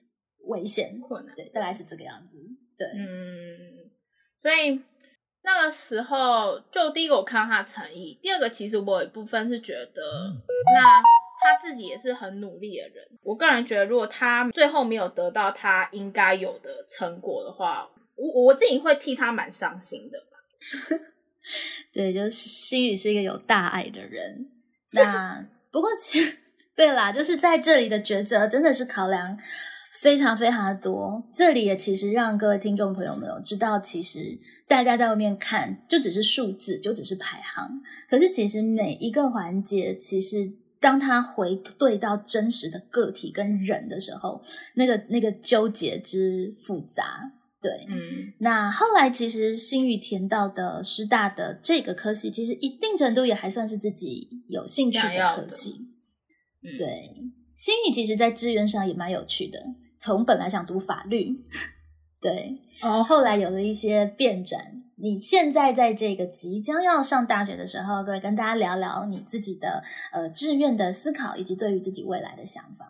[0.46, 1.34] 危险困难。
[1.34, 2.36] 对，大概是这个样子。
[2.76, 3.90] 对，嗯，
[4.36, 4.82] 所以
[5.42, 10.02] 那个时候就第一个我看到他的诚意，第二个其实我有一部分是觉得
[10.74, 11.02] 那。
[11.42, 20.18] 他自己也是很努力的人，我个人觉得，如果他最后没有得到他应该有的成果的话，我我自己会替他蛮伤心的。
[21.92, 24.48] 对，就是心宇是一个有大爱的人。
[24.92, 26.38] 那不过，其实
[26.76, 29.36] 对啦，就是在这里的抉择真的是考量
[30.00, 31.28] 非常非常的多。
[31.34, 34.38] 这里也其实让各位听众朋友们知道，其实
[34.68, 37.68] 大家在外面看就只是数字，就只是排行，
[38.08, 40.52] 可是其实每一个环节其实。
[40.82, 44.42] 当他回对到真实的个体跟人的时候，
[44.74, 55.86] 那个那个纠结之复杂，对，嗯，那后来其实新宇填到的师大的这个科系，其实一定程度也还算是自己有兴趣的科系，
[56.76, 57.14] 对，
[57.54, 59.64] 新宇其实在资源上也蛮有趣的，
[60.00, 61.28] 从本来想读法律，
[62.20, 64.81] 对，哦，后来有了一些变转。
[65.02, 69.82] 你现在在这个即将要上大学的时候，各位跟大家聊聊你自己的
[70.12, 72.88] 呃志愿的思考，以及对于自己未来的想法。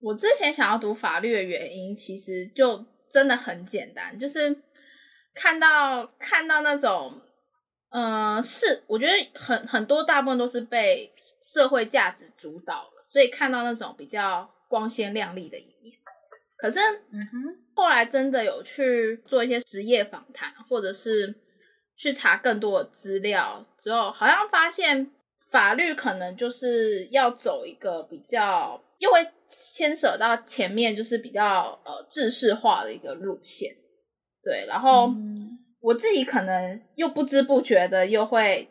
[0.00, 4.54] 我之前想要读法律的原因，其实就真的很简单，就是
[5.34, 7.18] 看到看到那种
[7.88, 11.10] 嗯，是，我觉得很很多大部分都是被
[11.42, 15.96] 社会价值主导了，所以看到那种比较光鲜亮丽的一面。
[16.58, 16.78] 可是，
[17.10, 21.34] 嗯哼，后来真的有去做一些职业访谈，或者是
[21.96, 25.10] 去查更多的资料之后，好像发现
[25.50, 29.18] 法律可能就是要走一个比较，又会
[29.48, 33.74] 牵涉到前面就是比较呃制式化的一个路线。
[34.42, 38.68] 对，然后嗯我自己可能又不知不觉的又会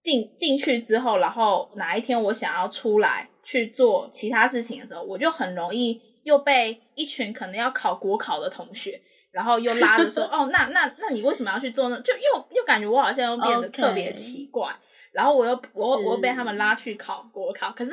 [0.00, 9.00] 进进去之后，然后哪一天我想要出来去做其他事情的时候，我就很容易又被一群可能要考国考的同学，
[9.30, 14.74] 然后又拉着说： “哦，那那那你为什么要去做呢？”就又又感觉我好像又变得特别奇怪
[15.12, 17.92] 然后我又我我又被他们拉去考国考，可是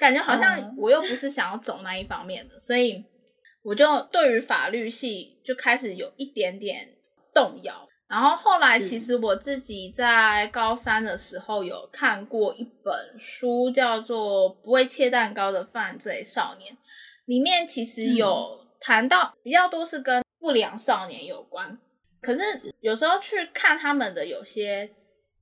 [0.00, 3.04] 感觉好像嗯我又不是想要走那一方面的，所以
[3.62, 6.88] 我就对于法律系就开始有一点点
[7.34, 7.86] 动摇。
[8.08, 16.74] 然后后来，其实我自己在高三的时候有看过一本书，叫做《不会切蛋糕的犯罪少年》，
[17.26, 21.78] 里面其实嗯有谈到比较多是跟不良少年有关。
[22.20, 22.40] 可是
[22.80, 24.90] 有时候去看他们的有些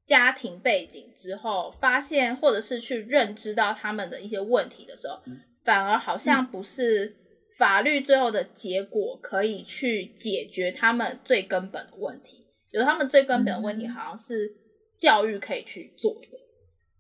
[0.03, 5.21] 家庭背景之后，发现或者是去认知到他们的一些问题的时候，
[5.65, 7.17] 反而好像不是
[7.59, 12.47] 法律最后的结果可以去解决他们最根本的问题。
[12.71, 14.51] 有他们最根本的问题，嗯好像是
[14.97, 16.39] 教育可以去做的。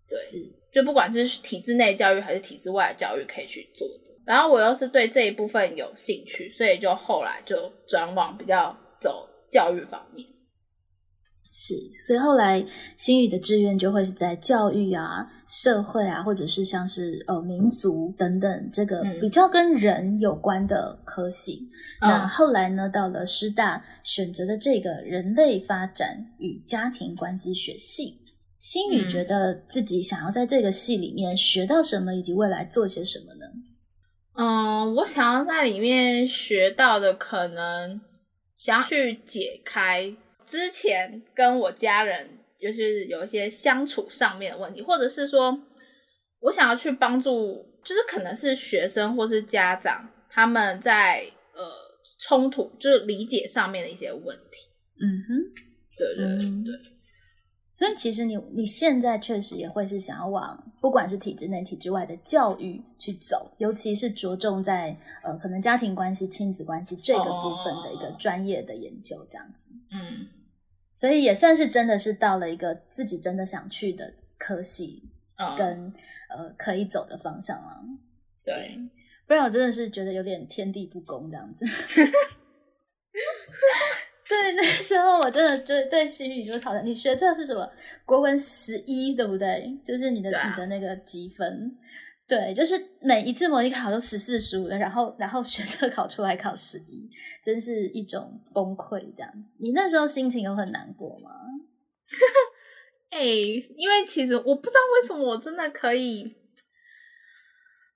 [0.08, 4.12] 对是就不管是体制内教育还是体制外的教育可以去做的。
[4.24, 10.28] 然后我又是对这一部分有兴趣，所以就后来就转往比较走教育方面。
[11.52, 11.74] 是，
[12.06, 12.64] 所以后来
[12.96, 21.66] 新宇的志愿就会是在教育啊、社会啊，或者是像是呃民族等等这个嗯比较跟人有关的科系。
[22.00, 28.19] 那嗯后来呢，到了师大选择的这个人类发展与家庭关系学系。
[28.60, 33.46] 新宇嗯觉得自己想要在这个戏里面学到什么，以及未来做些什么呢？
[34.34, 37.98] 嗯，我想要在里面学到的，可能
[38.56, 42.28] 想要去解开之前跟我家人
[42.60, 45.58] 就是有一些相处上面的问题，或者是说
[46.40, 51.62] 我想要去帮助，就是可能是学生或是家长他们在呃
[52.18, 54.68] 冲突，就是理解上面的一些问题。
[55.00, 55.70] 嗯哼。
[55.96, 56.74] 对对对嗯对，
[57.80, 69.64] 所以其实你你现在确实也会是想要往不管是体制内、体制外的教育去走，尤其是着重在呃可能家庭关系、亲子关系这个部分的一个哦专业的研究，这样子。
[69.92, 70.28] 嗯
[70.94, 75.02] 所以也算是真的是到了一个自己真的想去的科系
[75.36, 75.94] 嗯，跟、
[76.28, 77.82] 呃可以走的方向了。
[78.44, 78.78] 对，
[79.26, 81.64] 不然我真的是觉得有点天地不公这样子。
[84.30, 87.68] 对， 那时候我真的就对心语就是讨论，你学测是什么？
[88.04, 89.76] 国文十一，对不对？
[89.84, 91.76] 就是你的、啊你的那个积分，
[92.28, 97.10] 对，就是每一次模拟考都十四十五的，然后然后学测考出来考十一，
[97.44, 99.56] 真是一种崩溃这样子。
[99.58, 101.30] 你那时候心情有很难过吗？
[103.10, 106.36] 哎、因为其实我不知道为什么我真的可以，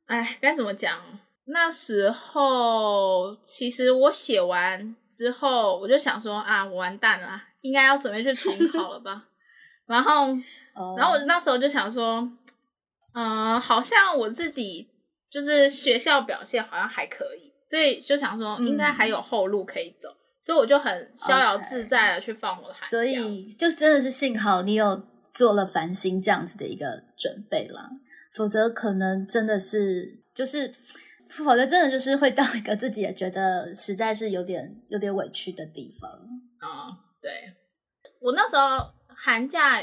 [0.07, 0.99] 哎，该怎么讲？
[1.47, 9.27] 那时候其实我写完之后，我就想说啊，我完蛋了啊，应该要准备去重考了吧？
[9.87, 10.33] 然后，
[10.75, 12.29] 哦然后我那时候就想说，
[13.15, 14.91] 嗯、好像我自己
[15.31, 20.09] 就是学校表现好像还可以，所以就想说应该还有后路可以走，
[20.41, 22.89] 所以我就很逍遥自在的去放我的寒假。
[22.89, 27.91] 所以就真的是幸好你有做了繁星这样子的一个准备啦，
[28.33, 30.75] 否则可能真的是就是，
[31.43, 36.11] 否则真的就是会到一个自己也觉得实在是有点有点委屈的地方。
[36.61, 37.31] 哦，对，
[38.21, 39.83] 我那时候寒假，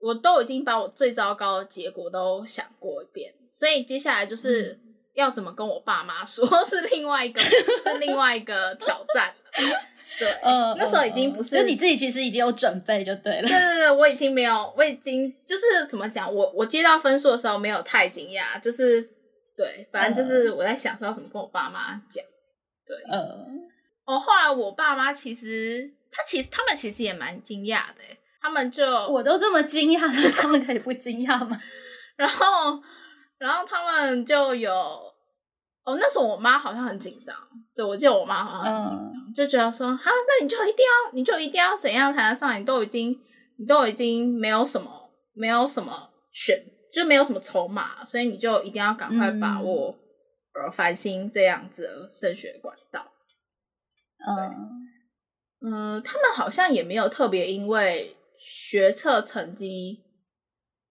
[0.00, 9.34] 我都已经把我最糟糕的结果都想过一遍，所以接下来就是嗯要怎么跟我爸妈说，是另外一个是另外一个挑战。
[10.18, 13.50] 对， 嗯那时候已经不是就你自己其实已经有准备就对了对。
[13.50, 19.08] 对对，我已经没有，我已经就是怎么讲，我我接到分数的时候没有太惊讶，就是
[19.58, 22.24] 对，反正就是我在想说要怎么跟我爸妈讲。
[22.86, 23.68] 对，嗯，
[24.06, 31.60] 哦，后来我爸妈其实他其实他们其实也蛮惊讶的欸，他们就我都这么惊讶了，他们可以不惊讶吗？
[32.16, 32.80] 然后
[33.38, 37.34] 然后他们就有哦，那时候我妈好像很紧张，
[37.74, 43.20] 对我记得我妈好像很紧张，就觉得说哈，那你就一定要你就一定要怎样才能上，你都已经
[43.58, 46.56] 你都已经没有什么没有什么选，
[46.92, 49.94] 就没有什么筹码，所以你就一定要赶快把握、
[50.54, 53.12] 呃繁星这样子的升学管道。
[54.26, 60.04] 嗯，嗯，他们好像也没有特别因为学测成绩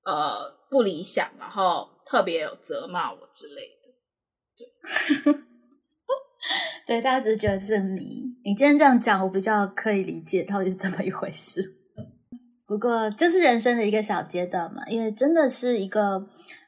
[0.05, 3.91] 呃不理想，然后特别有责骂我之类的。
[4.57, 5.33] 对，
[6.87, 8.37] 对，大家只是觉得是你。
[8.45, 11.76] 你今天这样讲，我比较可以理解到底是怎么一回事。
[12.67, 16.27] 不过，就是人生的一个小阶段嘛，因为真的是一个。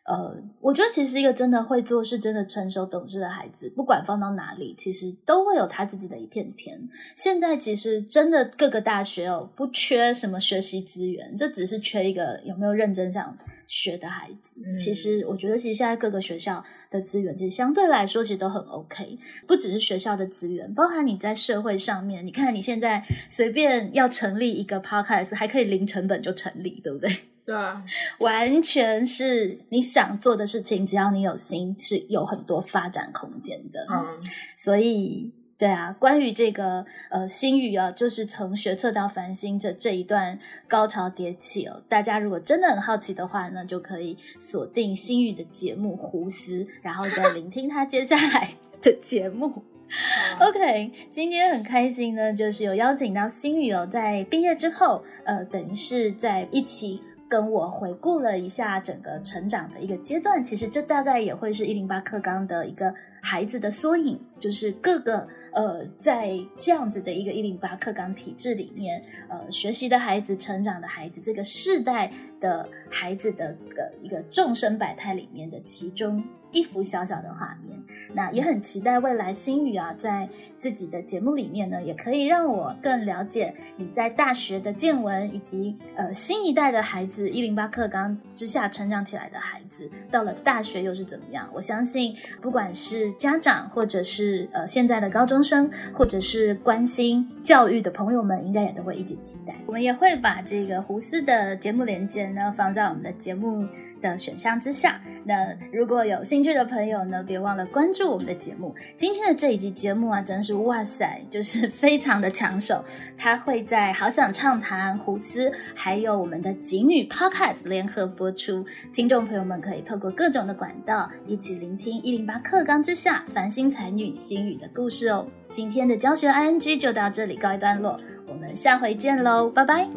[0.10, 6.82] 呃，我觉得其实一个真的会做事、真的成熟懂事的孩子，不管放到哪里，其实都会有他自己的一片天。
[7.16, 13.38] 现在其实真的各个大学哦，不缺什么学习资源，这只是缺一个有没有认真想
[13.68, 14.60] 学的孩子。
[14.80, 19.20] 其实我觉得，其实现在各个学校的资源，其实相对来说其实都很 OK。
[19.46, 27.16] 不只是学校的资源，包含你在社会上面，你看你现在随便要成立一个 Podcast，还可以零成本就成立，对不对？
[27.46, 27.84] 对啊，
[28.20, 33.88] 完全是你想做的事情，只要你有心，是有很多发展空间的。
[33.90, 34.22] 嗯，
[34.56, 40.38] 所以对啊，关于这个呃心语啊，就是从学测到繁星这这一段
[40.68, 46.52] 高潮迭起哦，大家如果真的很好奇的话呢，就可以锁定心语的节目《胡思》，
[46.84, 49.64] 然后再聆听他接下来的节目。
[50.40, 57.02] OK，今天很开心呢，就是有邀请到新宇哦，在毕业之后，呃，等于是在一起。
[57.30, 62.92] 跟我回顾了一下整个成长的一个阶段，其实这大概也会是一零八课纲的一个
[63.22, 72.12] 孩子的缩影，就是各个呃在这样子的一个一零八课纲体制里面，呃学习的孩子、成长的孩子，这个世代
[72.42, 76.24] 的孩子的个一个众生百态里面的其中。
[76.52, 77.82] 一幅小小的画面，
[78.14, 80.28] 那也很期待未来新宇啊，在
[80.58, 91.48] 自己的节目里面呢，也可以让我更了解你在大学的见闻，以及呃新一代的孩子一零八课纲之下成长起来的孩子，到了大学又是怎么样？
[91.54, 99.56] 我相信，不管是家长，或者是呃现在的高中生，或者是关心教育的朋友们，应该也都会一起期待。
[99.68, 103.68] 我们也会把这个胡思的节目连接呢放在我们的节目
[104.02, 105.00] 的选项之下。
[105.26, 108.74] 那如果有兴兴趣的朋友呢，别忘了关注我们的节目。
[108.96, 112.82] 今天的这一集节目啊，真是哇塞，就是非常的抢手。
[113.18, 118.66] 它会在好想畅谈、胡思，还有我们的锦女 Podcast 联合播出。
[118.94, 125.28] 听众朋友们可以透过各种的管道，一起聆听一零八课纲之下繁星才女心语的故事哦。
[125.52, 129.90] 今天的教学 ING 就到这里告一段落，我们下回见喽，拜拜，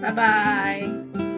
[0.00, 1.29] 拜拜。